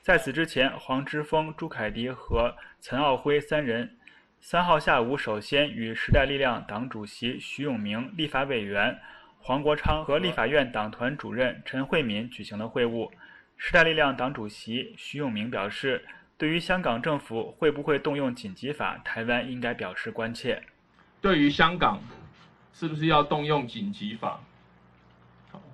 [0.00, 3.94] 在此之前，黄之锋、朱凯迪和陈奥辉三人。
[4.40, 8.98] 三号下午，首先与时代力量党主席徐永明、立法委员
[9.40, 13.10] 黄国昌和立法院党团主任陈慧敏举行了会晤。
[13.58, 16.02] 时代力量党主席徐永明表示，
[16.38, 20.62] 对于香港政府会不会动用紧急法，台湾应该表示关切。
[21.20, 22.00] 对于香港
[22.72, 24.40] 是不是要动用紧急法，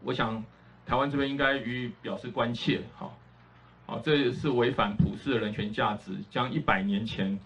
[0.04, 0.44] 我想
[0.86, 2.82] 台湾这边应该予以表示关切。
[2.94, 3.18] 好，
[3.86, 7.38] 好，这是违反普世的人权价值，将一百年前。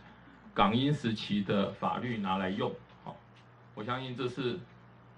[0.54, 3.16] 港英时期的法律拿来用，好，
[3.76, 4.58] 我相信这是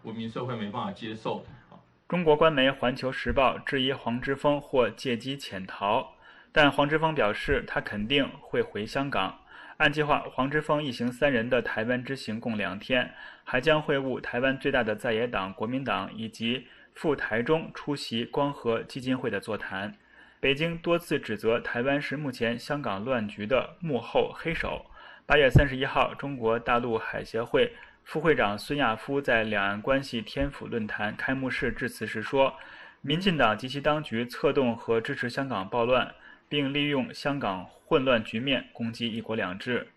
[0.03, 1.79] 文明社会没办法接受的。
[2.11, 6.13] 中国官媒《环球时报》质疑黄之锋或借机潜逃，
[6.53, 9.35] 但黄之锋表示他肯定会回香港。
[9.79, 19.95] 按计划，黄之锋一行三人的台湾之行共两天，还将会晤台湾最大的在野党国民党，以及赴台中出席光和基金会的座谈。
[20.41, 24.87] 北京多次指责台湾是目前香港乱局的幕后黑手。
[25.27, 27.73] 八月三十一号，中国大陆海协会
[28.05, 32.55] 副会长孙亚夫在两岸关系天府论坛开幕式致辞时说
[33.03, 36.15] ：“民进党及其当局策动和支持香港暴乱，
[36.49, 39.89] 并利用香港混乱局面攻击‘一国两制’。”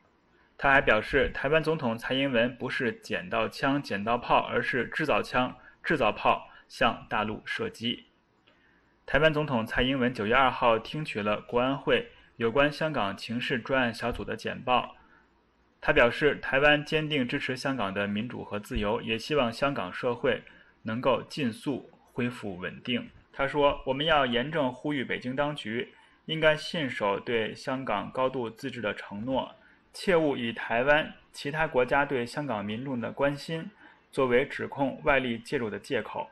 [0.56, 8.05] 他还表示，台湾总统蔡英文不是捡到枪、捡到炮，而是制造枪、制造炮向大陆射击。
[9.05, 14.95] 台湾总统蔡英文九月二号听取了国安会有关香港情势专案小组的简报。
[15.80, 20.41] 他表示，台湾坚定支持香港的民主和自由，也希望香港社会
[20.82, 23.07] 能够尽速恢复稳定。
[23.32, 25.93] 他说：“我们要严正呼吁北京当局，
[26.26, 29.53] 应该信守对香港高度自治的承诺，
[29.93, 33.69] 切勿以台湾其他国家对香港民众的关心
[34.11, 36.28] 作为指控外力介入的借口。”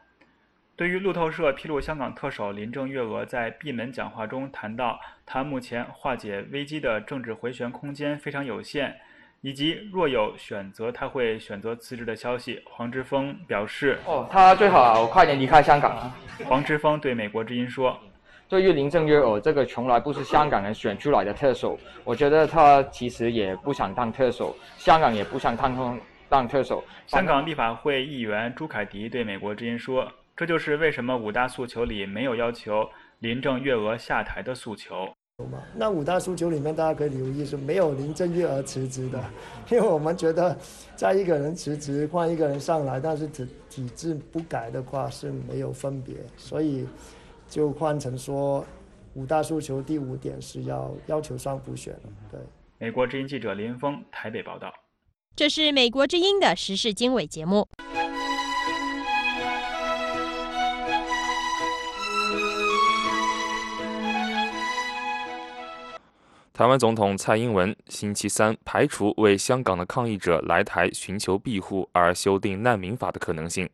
[0.82, 8.96] 对于路透社披露，香港特首林郑月娥在闭门讲话中谈到，她目前化解危机的政治回旋空间非常有限。
[9.42, 12.64] 以及若有选择，她会选择辞职的消息。
[12.66, 16.18] 黄之锋表示：“哦，他最好快点离开香港啊。”
[16.50, 17.96] 黄之锋对美国之音说
[18.50, 30.12] ：“对于林郑月娥这个从来不是香港人选出来的特首，我觉得他其实也不想当特首，香港也不想当当特首。”香港立法会议员朱凯迪对美国之音说
[30.42, 32.90] ：“这就是为什么五大诉求里没有要求
[33.20, 35.08] 林郑月娥下台的诉求。”
[35.78, 39.24] 那五大诉求里面，大家可以留意是没有林郑月娥辞职的，
[39.70, 40.58] 因为我们觉得，
[40.96, 46.88] 在一个人辞职换一个人上来，但是体体制不改的话是没有分别，所以
[47.48, 48.66] 就换成说
[49.14, 51.96] 五大诉求第五点是要要求双普选。
[52.32, 52.40] 对，
[52.80, 54.74] 美国之音记者林峰台北报道。
[55.36, 57.68] 这是美国之音的时事经纬节目。
[66.62, 73.68] 台湾总统蔡英文星期三排除为香港的抗议者来台寻求庇护而修订难民法的可能性。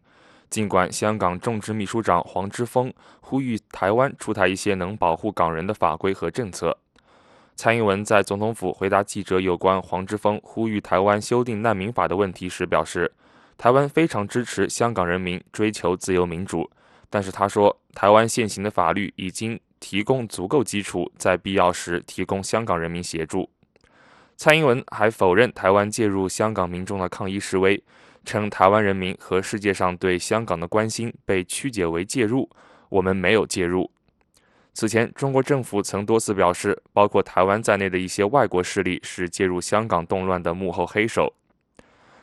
[0.49, 6.77] 尽管香港众志秘书长黄之锋呼吁台湾出台一些能保护港人的法规和政策，
[7.57, 13.11] 蔡英文在总统府回答记者有关黄之锋呼吁台湾修订难民法的问题时表示，
[13.57, 16.71] 台湾非常支持香港人民追求自由民主，
[17.09, 19.59] 但是他说，台湾现行的法律已经。
[19.79, 23.49] 提供足够基础，在必要时提供香港人民协助。
[24.35, 27.83] 蔡英文还否认台湾介入香港民众的抗议示威，
[28.23, 32.49] 称台湾人民和世界上对香港的关心被曲解为介入，
[32.89, 33.89] 我们没有介入。
[34.73, 41.33] 此前，中国政府曾多次表示，包括台湾在内的一些外国势力是介入香港动乱的幕后黑手。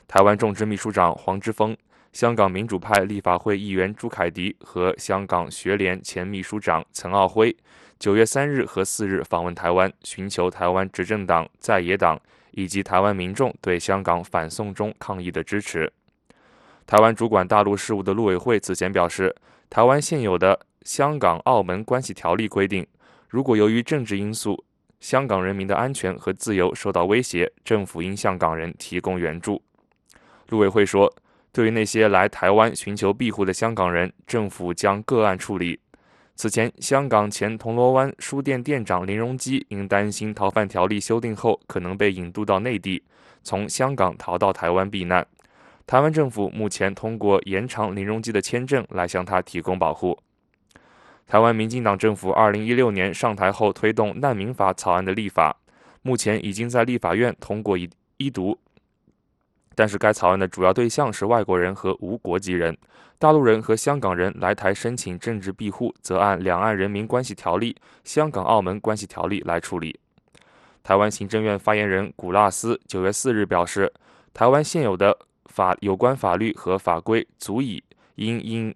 [0.07, 1.76] 台湾众志秘书长黄之锋。
[2.15, 7.55] 香港民主派立法会议员朱凯迪和香港学联前秘书长岑奥辉，
[7.99, 12.17] 九月三日和四日访问台湾，寻求台湾执政党、在野党
[12.53, 15.93] 以及台湾民众对香港反送中抗议的支持。
[16.87, 19.35] 台湾主管大陆事务的陆委会此前表示，
[19.69, 20.55] 台湾现有的
[20.85, 22.87] 《香港澳门关系条例》规定，
[23.29, 24.65] 如果由于政治因素，
[25.01, 29.61] 香港人民的安全和自由受到威胁，政府应向港人提供援助。
[30.51, 31.12] 陆委会说。
[31.55, 35.78] 对于那些来台湾寻求庇护的香港人，政府将个案处理。
[36.34, 43.05] 此前，香港前铜锣湾书店店长林荣基因担心逃犯条例修订后可能被引渡到内地，
[43.44, 45.24] 从香港逃到台湾避难。
[45.86, 50.18] 台湾政府目前通过延长林荣基的签证来向他提供保护。
[51.28, 55.57] 台湾民进党政府2016年上台后推动难民法草案的立法，
[56.02, 58.59] 目前已经在立法院通过一一读。
[59.75, 62.77] 但是该草案的主要对象是外国人和无国籍人，
[63.18, 67.72] 大陆人和香港人来台申请政治庇护，则按《两岸人民关系条例》
[68.05, 69.99] 《香港澳门关系条例》来处理。
[70.83, 73.93] 台湾行政院发言人古纳斯九月四日表示，
[74.33, 75.16] 台湾现有的
[75.47, 77.83] 法有关法律和法规足以
[78.16, 78.75] 因因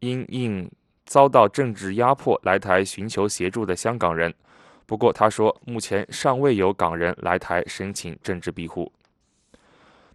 [0.00, 0.70] 因应
[1.06, 4.34] 遭到政治压迫来台寻求协助的香港人。
[4.84, 8.90] 不过他说，目前尚未有港人来台申请政治庇护。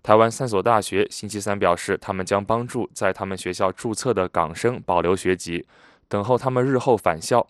[0.04, 5.66] 台湾三所大学星期三表示，他们将帮助在他们学校注册的港生保留学籍，
[6.10, 7.48] 等候他们日后返校。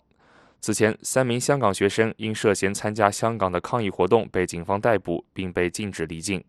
[0.60, 6.44] 此前，三名香港学生因涉嫌参加香港的抗议活动被警方逮捕，并被禁止离境。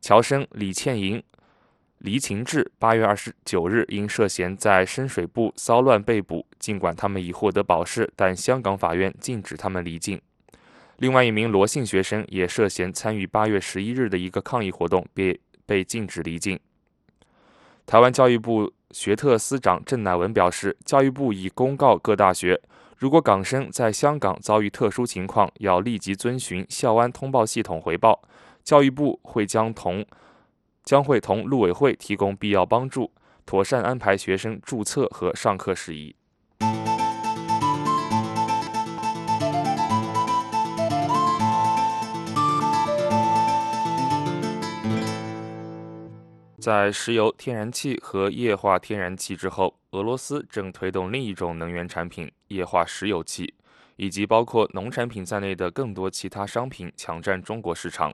[0.00, 1.20] 乔生李倩莹、
[1.98, 10.20] 黎晴志八月二十九日因涉嫌在深水埗骚乱被捕，尽管他们已获得保释，但香港法院禁止他们离境。
[10.98, 16.58] 另外一名罗姓学生也涉嫌参与八月十一日的一个抗议活动，被被禁止离境。
[17.86, 22.60] 台湾教育部学特司长郑乃文表示，教育部已公告各大学，
[22.96, 28.20] 如果港生在香港遭遇特殊情况，要立即遵循校安通报系统回报，
[28.64, 30.04] 教育部会将同
[30.82, 33.12] 将会同陆委会提供必要帮助，
[33.46, 36.16] 妥善安排学生注册和上课事宜。
[46.60, 53.54] 在石油、天然气和液化天然气之后，俄罗斯正推动另一种能源产品——液化石油气，
[53.94, 58.12] 以及包括农产品在内的更多其他商品抢占中国市场。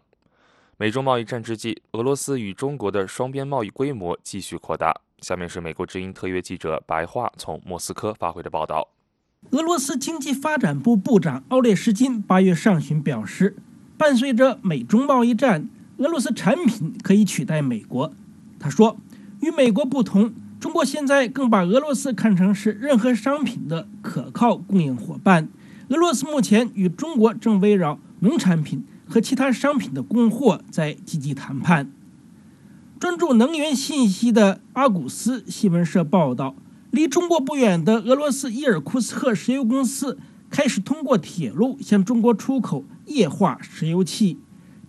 [0.76, 4.94] 美中贸易战之际，俄罗斯与中国的双边贸易规模继续扩大。
[5.20, 8.86] 下面是美国之音特约记者白桦从莫斯科发回的报道：
[9.52, 13.56] 俄罗斯经济发展部部长奥列什金八月上旬表示，
[13.96, 18.12] 伴随着美中贸易战，俄罗斯产品可以取代美国。
[18.64, 18.96] 他说
[19.44, 25.50] ：“与美国不同，中国现在更把俄罗斯看成是任何商品的可靠供应伙伴。
[25.88, 31.92] 俄罗斯目前与中国正围绕农产品、和其他商品的供货在积极谈判。
[32.98, 36.56] 专注能源信息的阿古斯新闻社报道，
[36.90, 40.16] 离中国不远的俄罗斯伊尔库茨克石油公司
[40.48, 44.38] 开始通过铁路向中国出口液化石油气。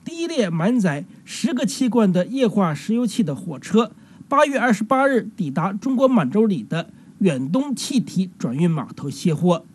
[0.05, 3.91] 第一列满载十个气罐的液化石油气的火车，
[4.29, 9.65] 八月二十八日抵达中国满洲里的远东气体转运码头卸货。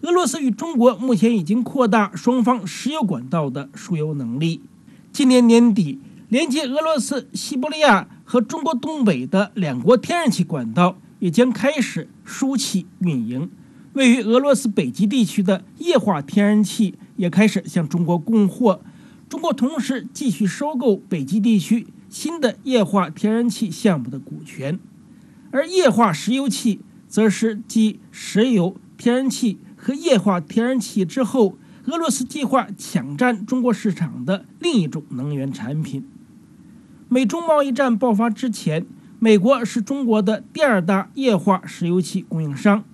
[0.00, 4.60] 俄罗斯与中国目前已经扩大双方石油管道的输油能力。
[5.12, 6.00] 今年年底。
[6.28, 13.50] 连接俄罗斯西伯利亚和中国东北的两国天然气管道也将开始输气运营，
[13.92, 18.80] 位于俄罗斯北极地区的液化天然气也开始向中国供货。
[19.32, 24.78] 中国同时继续收购北极地区新的液化天然气项目的股权，
[25.50, 31.56] 而液化石油气则是继石油、天然气和液化天然气之后，
[31.86, 36.06] 俄罗斯计划抢占中国市场的另一种能源产品。
[37.08, 38.84] 美中贸易战爆发之前，
[39.18, 42.84] 美国是中国的第二大液化石油气供应商。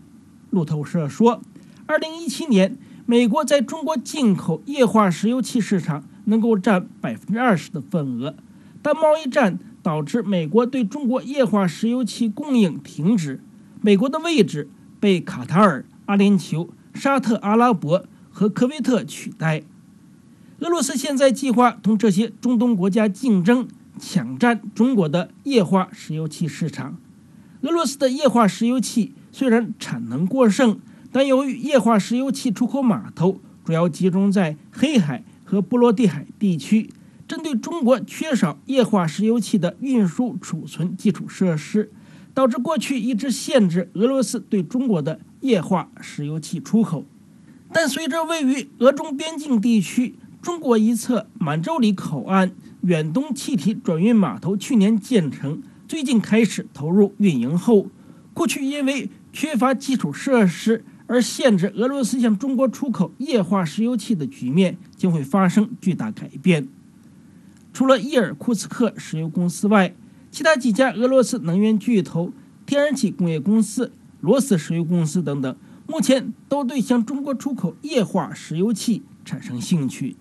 [0.50, 1.42] 路透社说
[1.88, 2.76] ，2017年，
[3.06, 8.34] 美国在中国进口液化石油气市场能够占百分之二十的份额，
[8.80, 13.42] 但贸易战导致美国对中国液化石油气供应停止，
[13.82, 19.62] 美国的位置被卡塔尔、阿联酋、沙特阿拉伯和科威特取代。
[20.60, 23.68] 俄罗斯现在计划同这些中东国家竞争。
[24.00, 26.98] 抢占中国的液化石油气市场。
[27.62, 30.78] 俄罗斯的液化石油气虽然产能过剩，
[31.10, 36.90] 但由于液化石油气出口码头主要集中在黑海和波罗的海地区，
[37.26, 41.90] 针对中国缺少液化石油气的运输储存基础设施，
[42.34, 47.06] 导致过去一直限制俄罗斯对中国的液化石油气出口。
[47.72, 57.86] 但随着位于俄中边境地区中国一侧满洲里口岸，远东气体转运码头去年建成，最近开始投入运营后，
[58.34, 66.68] 过去因为缺乏基础设施而限制俄罗斯向中国出口液化石油气的局面将会发生巨大改变。
[67.72, 69.94] 除了伊尔库茨克石油公司外，
[70.30, 72.32] 其他几家俄罗斯能源巨头、
[72.66, 73.90] 天然气工业公司、
[74.20, 75.56] 罗斯石油公司等等，
[75.86, 80.16] 目前都对向中国出口液化石油气产生兴趣。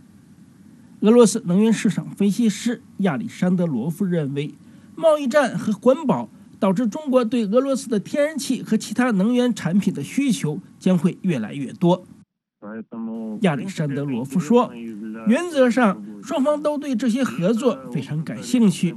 [1.01, 4.55] 俄罗斯能源市场分析师亚历山德罗夫认为，
[4.95, 6.29] 贸易战和环保
[6.59, 12.05] 导致中国对俄罗斯的天然气和其他能源产品的需求将会越来越多。
[13.41, 14.71] 亚历山德罗夫说
[15.27, 18.95] ：“原则上，双方都对这些合作非常感兴趣。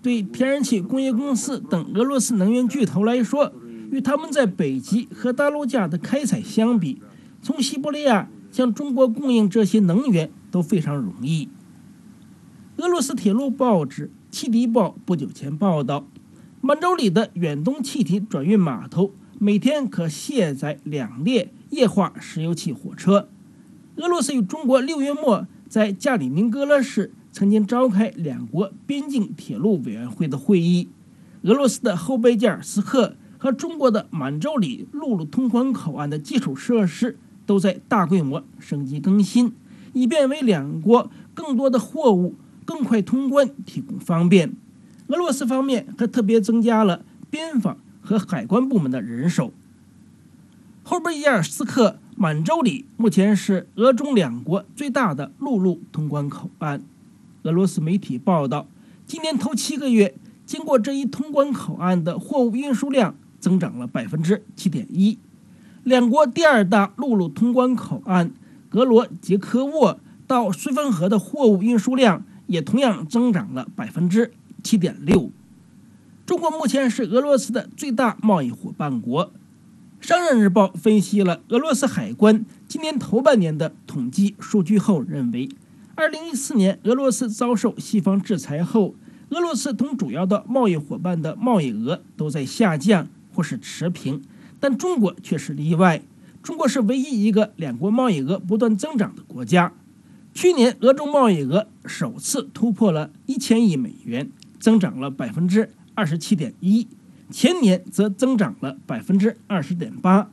[0.00, 3.52] 对天然气工业公司等俄罗斯能源巨头来说，
[3.90, 7.02] 与他们在北极和大陆架的开采相比，
[7.42, 11.48] 从西伯利亚向中国供应这些能源。”都非常容易。
[12.76, 16.06] 俄罗斯铁路报纸《汽笛报》不久前报道，
[16.64, 19.10] 满洲里的远东气体转运码头
[19.40, 23.28] 每天可卸载两列液化石油气火车。
[23.96, 30.88] 俄罗斯与中国六月末在加里宁格勒市曾经召开两国边境铁路委员会的会议。
[31.42, 39.52] 俄罗斯的后贝加尔斯克和中国的满洲里陆路通关口岸的基础设施都在大规模升级更新。
[39.92, 44.54] 以便为两国更多的货物更快通关提供方便。
[45.12, 49.52] 俄罗斯方面还特别增加了边防和海关部门的人手。
[50.82, 56.82] 后贝亚尔斯克满洲里目前是俄中两国最大的陆路通关口岸。
[57.42, 58.66] 俄罗斯媒体报道，
[59.06, 60.14] 今年头七个月，
[60.46, 65.18] 经过这一通关口岸的货物运输量增长了百分之七点一。
[65.84, 68.32] 两国第二大陆路通关口岸。
[68.70, 74.32] 格罗杰科沃到绥芬河的货物运输量也同样增长了百分之
[74.62, 75.30] 七点六。
[76.24, 79.32] 中国目前是俄罗斯的最大贸易伙伴国。
[80.00, 85.48] 商人日报分析了俄罗斯海关今年头半年的统计数据后认为，
[85.94, 88.96] 二零一四年俄罗斯遭受西方制裁后，
[89.30, 94.22] 俄罗斯同主要的贸易伙伴的贸易额都在下降或是持平，
[94.58, 96.02] 但中国却是例外。
[96.42, 99.72] 中国是唯一一个两国贸易额不断增长的国家。
[100.34, 104.28] 去年，俄中贸易额首次突破了一千亿美元，
[104.62, 106.86] 增长了百分之二十七点一；
[107.32, 110.30] 前年则增长了百分之二十点八。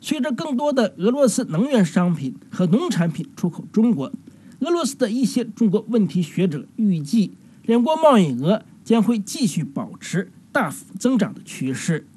[0.00, 4.12] 随着更多的俄罗斯能源商品和农产品出口中国，
[4.58, 12.08] 俄罗斯的一些中国问题学者预计，两国贸易额将会继续保持大幅增长的趋势。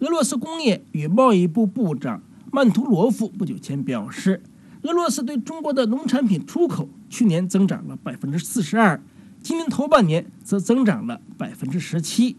[0.00, 2.20] 俄罗斯工业与贸易部部长。
[2.52, 4.42] 曼图罗夫不久前表示，
[4.82, 8.98] 俄罗斯对中国的农产品出口去年增长了百分之四十二，
[9.46, 12.36] 今年头半年则增长了百分之十七。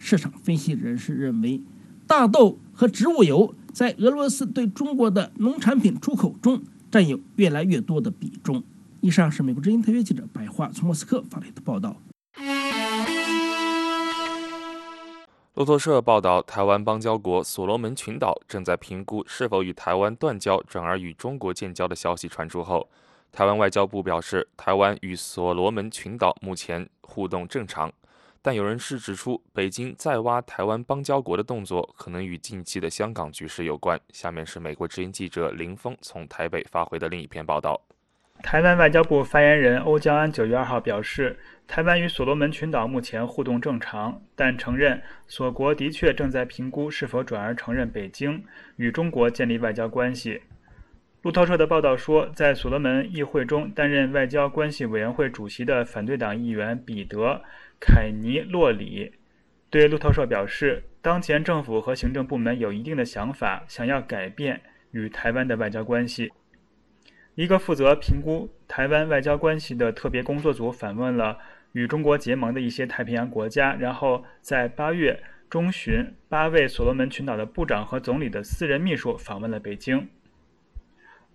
[0.00, 1.62] 市场分析人士认为，
[2.08, 8.64] 大豆和植物油在俄罗斯对中国的农产品出口中占有越来越多的比重。
[9.00, 11.94] 以上是美国之音特约记者白桦从莫斯科发来的报道。
[15.54, 22.88] 路透社报道，台湾邦交国所罗门群岛正在评估是否与台湾断交，转而与中国建交的消息传出后，
[23.32, 27.92] 台湾外交部表示，台湾与所罗门群岛目前互动正常。
[28.42, 34.00] 但有人士指出，北京再挖台湾邦交国的动作可能与近期的香港局势有关。
[34.12, 37.80] 下面是美国之音记者林峰从台北发回的另一篇报道。
[38.42, 48.42] 台湾外交部发言人欧江安九月二号表示，台湾与所罗门群岛目前互动正常，但承认所国的确正在评估是否转而承认北京
[48.76, 50.40] 与中国建立外交关系。
[51.22, 57.18] 路透社的报道说，在所罗门议会中担任外交关系委员会主席的反对党议员彼得·
[57.78, 59.12] 凯尼洛里
[59.68, 64.62] 对路透社表示，当前政府和行政部门有一定的想法，想要改变
[64.92, 66.32] 与台湾的外交关系。
[67.34, 71.36] 一个负责评估台湾外交关系的特别工作组访问了
[71.72, 80.08] 与中国结盟的一些太平洋国家，然后在八月中旬，八位所罗门群岛的部长和总理的私人秘书访问了北京。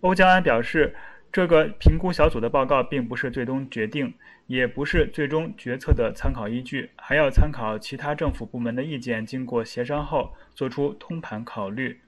[0.06, 0.94] 欧江安表示，
[1.32, 4.14] 这个评估小组的报告并不是最终决定，
[4.46, 12.00] 也不是最终决策的参考依据，还要参考其他政府部门的意见，经过协商后做出通盘考虑。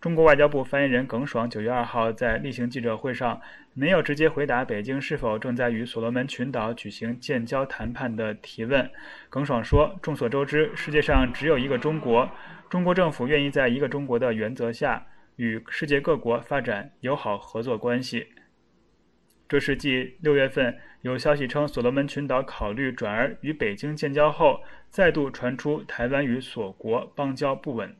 [0.00, 3.38] 中国外交部发言人耿爽九月二号在例行记者会上
[3.74, 8.90] 没有直接回答北京是否正在与所罗门群岛举行建交谈判的提问。
[9.28, 12.26] 耿爽说：“众所周知，世界上只有一个中国，
[12.70, 15.06] 中国政府愿意在一个中国的原则下
[15.36, 18.26] 与世界各国发展友好合作关系。”
[19.48, 27.94] 这是继六月份有消息称所罗门群岛考虑转而与北京建交后，再度传出台湾与所国邦交不稳。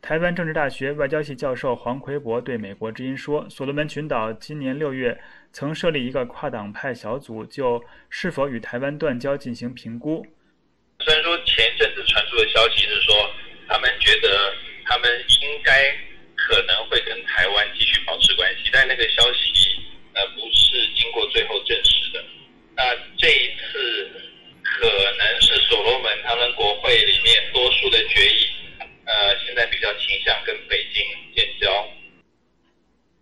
[0.00, 5.18] 台湾政治大学外交系教授黄奎博对美国之音说：“所罗门群岛今年六月
[5.50, 10.24] 曾设立一个跨党派小组，就是否与台湾断交进行评估。
[11.00, 13.14] 虽然说前一阵子传出的消息是说，
[13.66, 14.52] 他们觉得
[14.84, 15.10] 他们
[15.42, 15.90] 应该
[16.46, 19.80] 可能会跟台湾继续保持关系，但那个消息
[20.12, 22.24] 呃不是经过最后证实的。
[22.76, 22.82] 那
[23.16, 24.10] 这一次
[24.62, 24.86] 可
[25.16, 28.48] 能是所罗门他们国会里面多数的决议。”
[29.06, 31.86] 呃，现在比较倾向跟北京建交。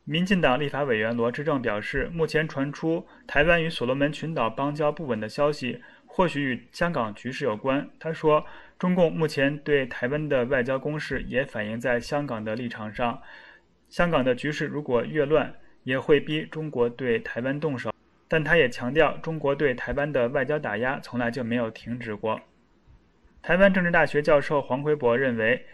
[0.05, 7.91] 民进党立法委员罗志正表示，目前传出台湾与所罗门群岛邦交不稳的消息，或许与香港局势有关。
[7.99, 8.47] 他说，
[8.83, 13.22] 中共目前对台湾的外交攻势也反映在香港的立场上。
[13.89, 15.55] 香港的局势如果越乱，
[15.85, 17.95] 也会逼中国对台湾动手。
[18.26, 22.41] 但他也强调，中国对台湾的外交打压从来就没有停止过。
[23.41, 25.64] 台湾政治大学教授黄奎博认为，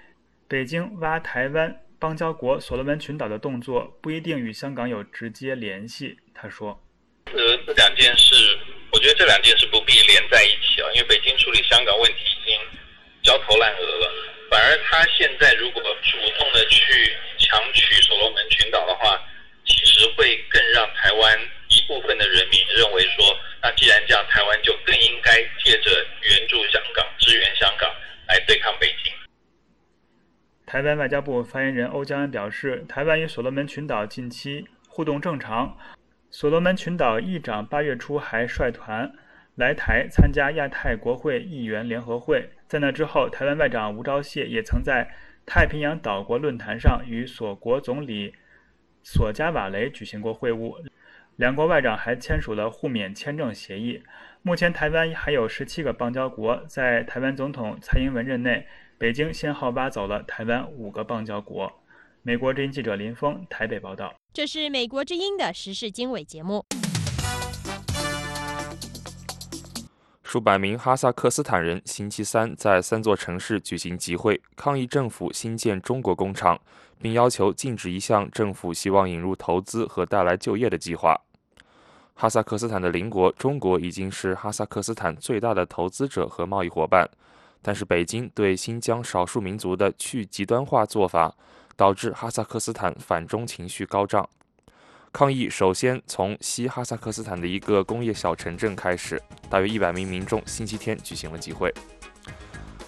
[0.47, 6.19] 北京挖台湾邦交国所罗门群岛的动作不一定与香港有直接联系。
[6.35, 6.79] 他说
[7.33, 7.33] ：“呃，
[7.67, 8.35] 这两件事，
[8.93, 12.78] 我觉得这两件事不必连在一起啊，因为北京处理香港问题已经
[13.23, 14.11] 焦头烂额了，
[14.51, 19.21] 反而他现在如果主动的去强取所罗门群岛的话，
[19.65, 21.39] 其实会更让台湾
[21.69, 25.91] 一部分的人民认为说。”那既然这样，台湾就更应该借着
[26.23, 27.93] 援助香港、支援香港
[28.29, 29.13] 来对抗北京。
[30.65, 35.77] 台湾外交部发言人欧江安表示，台湾与所罗门群岛近期互动正常。
[36.31, 39.13] 所罗门群岛议长八月初还率团
[39.57, 45.09] 来台参加亚太国会议员联合会，在那之后，台湾外长吴钊燮也曾在
[45.47, 48.35] 太平洋岛国论坛上与所国总理
[49.03, 50.77] 索加瓦雷举行过会晤。
[51.37, 54.03] 两国外长还签署了互免签证协议。
[54.43, 56.63] 目前，台湾还有十七个邦交国。
[56.67, 58.67] 在台湾总统蔡英文任内，
[58.99, 61.73] 北京先后挖走了台湾五个邦交国。
[62.23, 64.15] 美国之音记者林峰台北报道。
[64.35, 66.63] 这是美国之音的时事经纬节目。
[70.31, 76.61] 数百名哈萨克斯坦人星期三在三座城市举行集会，抗议政府新建中国工厂，
[77.01, 81.19] 并要求禁止一项政府希望引入投资和带来就业的计划。
[82.13, 87.09] 哈萨克斯坦的邻国中国已经是哈萨克斯坦最大的投资者和贸易伙伴，
[87.63, 91.35] 但是北京对新疆少数民族的去极端化做法，
[91.75, 94.29] 导致哈萨克斯坦反中情绪高涨。
[95.13, 101.73] 抗议首先从西哈萨克斯坦的一个工业小城镇开始，大约一百名民众星期天举行了集会。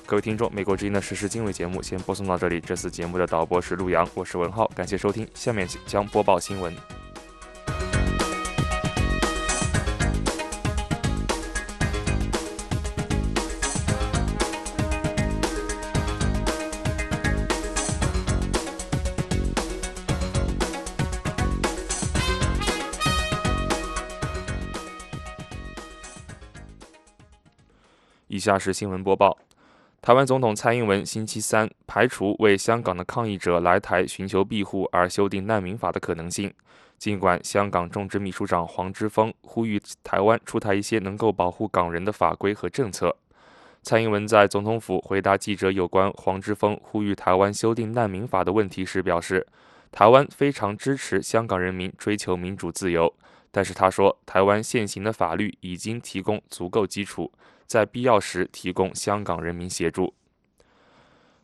[0.07, 2.61] 各位听众，美国之音的实时经纬节目先播送到这里。
[2.61, 5.27] 这次节目的导播是陆阳，我是文浩，感谢收听。
[5.35, 7.00] 下面将播报新闻。
[28.41, 29.37] 以下是新闻播报：
[30.01, 36.51] 台湾总统蔡英文星期三排除为香港的抗议者来台寻求庇护而修订难民法的可能性。
[36.97, 43.15] 尽管香港众志秘书长黄之锋呼吁台湾出台一些能够保护港人的法规和政策，
[43.83, 49.47] 蔡英文在总统府回答记者有关黄之锋呼吁台湾修订难民法的问题时表示，
[49.93, 53.15] 台湾非常支持香港人民追求民主自由，
[53.51, 57.31] 但是他说，台湾现行的法律已经提供足够基础。
[57.71, 60.13] 在必要时提供香港人民协助。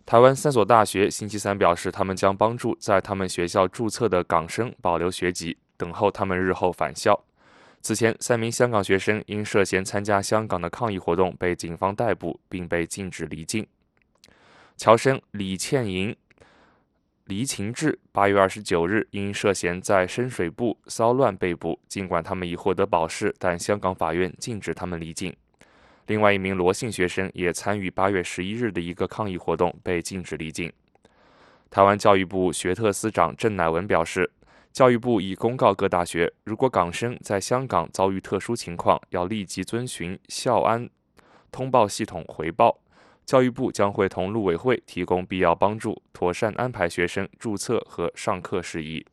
[0.05, 7.25] 台湾三所大学星期三表示，他们将帮助在他们学校注册的港生保留学籍，等候他们日后返校。
[7.81, 13.65] 此前，三名香港学生因涉嫌参加香港的抗议活动被警方逮捕，并被禁止离境。
[14.77, 16.17] 侨生李倩莹、
[17.27, 25.33] 黎晴志八月二十九日因涉嫌在深水埗骚乱被捕，尽管他们已获得保释，但香港法院禁止他们离境。
[26.07, 30.73] 另外一名罗姓学生也参与八月十一日的一个抗议活动，被禁止离境。
[31.69, 34.31] 台湾教育部学特司长郑乃文表示，
[34.73, 40.89] 教育部已公告各大学，如果港生在香港遭遇特殊情况，要立即遵循校安
[41.51, 42.79] 通报系统回报。
[43.25, 49.05] 教育部将会同陆委会提供必要帮助，妥善安排学生注册和上课事宜。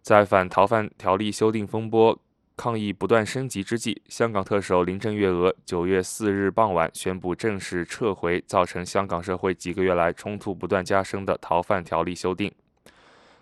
[0.00, 2.18] 在反逃犯条例修订风波。
[2.56, 12.50] 抗议不断升级之际，香港特首林郑月娥九月四日傍晚宣布正式撤回造成香港社会几个月来冲突不断加深的逃犯条例修订。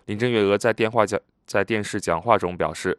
[0.05, 2.97] 林郑月娥在电话讲在电视讲话中表示。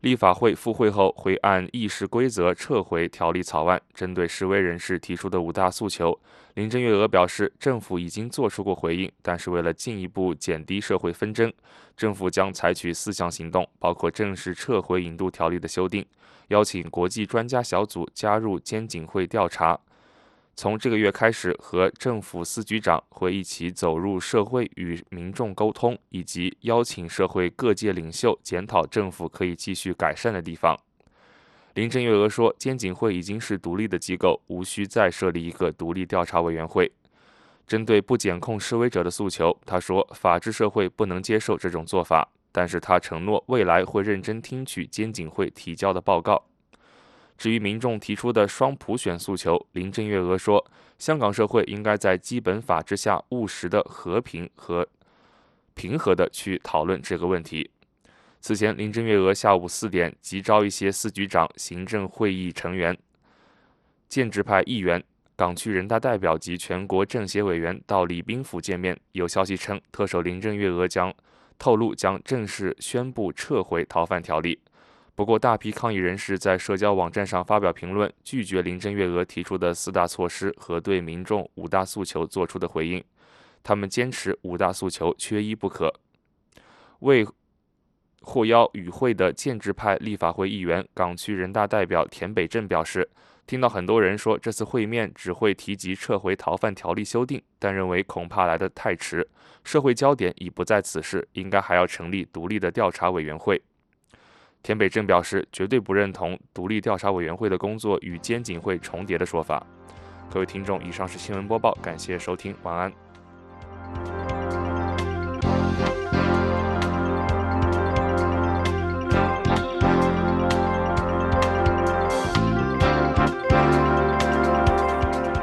[0.00, 3.80] 立法会复会后会按议事规则撤回条例草案。
[3.94, 6.18] 针对示威人士提出的五大诉求，
[6.54, 11.52] 林郑月娥表示，政府已经做出过回应，但是为了进一步减低社会纷争，
[11.96, 16.04] 政府将采取四项行动，包括正式撤回引渡条例的修订，
[16.48, 19.78] 邀请国际专家小组加入监警会调查。
[20.58, 30.74] 从这个月开始，和政府司局长会一起走入社会与民众沟通，以及邀请社会各界领袖检讨政府可以继续改善的地方。
[31.74, 36.90] 林郑月娥说：“监警会已经是独立的机构，无需再设立一个独立调查委员会。”
[37.68, 46.42] 针对不检控示威者的诉求，他说：“法治社会不能接受这种做法。”但是他承诺未来会认真听取监警会提交的报告。
[47.36, 50.64] 至于民众提出的双普选诉求，林郑月娥说，
[50.98, 54.88] 香港社会应该在基本法之下务实的和平和
[55.74, 57.70] 平和的去讨论这个问题。
[58.40, 62.96] 此前，林郑月娥下午四点急召一些司局长、行政会议成员、
[64.08, 65.02] 建制派议员、
[65.34, 68.98] 港区人大代表及全国政协委员到礼宾府见面。
[69.12, 71.12] 有消息称，特首林郑月娥将
[71.58, 74.58] 透露将正式宣布撤回逃犯条例。
[75.16, 83.02] 不过，大批抗议人士在社交网站上发表评论，拒绝林郑月娥提出的四大措施和对民众五大诉求做出的回应。
[83.62, 85.90] 他们坚持五大诉求缺一不可。
[86.98, 87.26] 为
[88.20, 93.08] 获邀与会的建制派立法会议员、港区人大代表田北镇表示，
[93.46, 99.26] 听到很多人说这次会面只会提及撤回逃犯条例修订，但认为恐怕来得太迟，
[99.64, 103.62] 社会焦点已不在此事，应该还要成立独立的调查委员会。
[104.66, 109.64] 田北正表示，绝对不认同独立调查委员会的工作与监警会重叠的说法。
[110.28, 112.92] 各位听众，以上是新闻播报，感谢收听，晚安。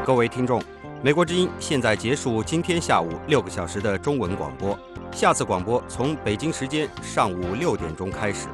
[0.05, 0.61] 各位听众，
[1.01, 4.77] 美国之音现在结束今天下午六个小时的中文广播，
[5.13, 8.49] 下次广播从北京时间上午六点钟开始。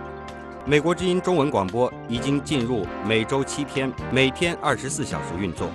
[0.70, 5.68] 美国之音中文广播已经进入每周七天、每天二十四小时运作。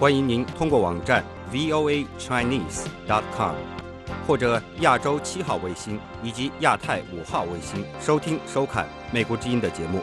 [0.00, 3.54] 欢迎您通过网站 voachinese.com
[4.26, 10.02] 或者亚洲七号卫星以及亚太五号卫星收听收看美国之音的节目。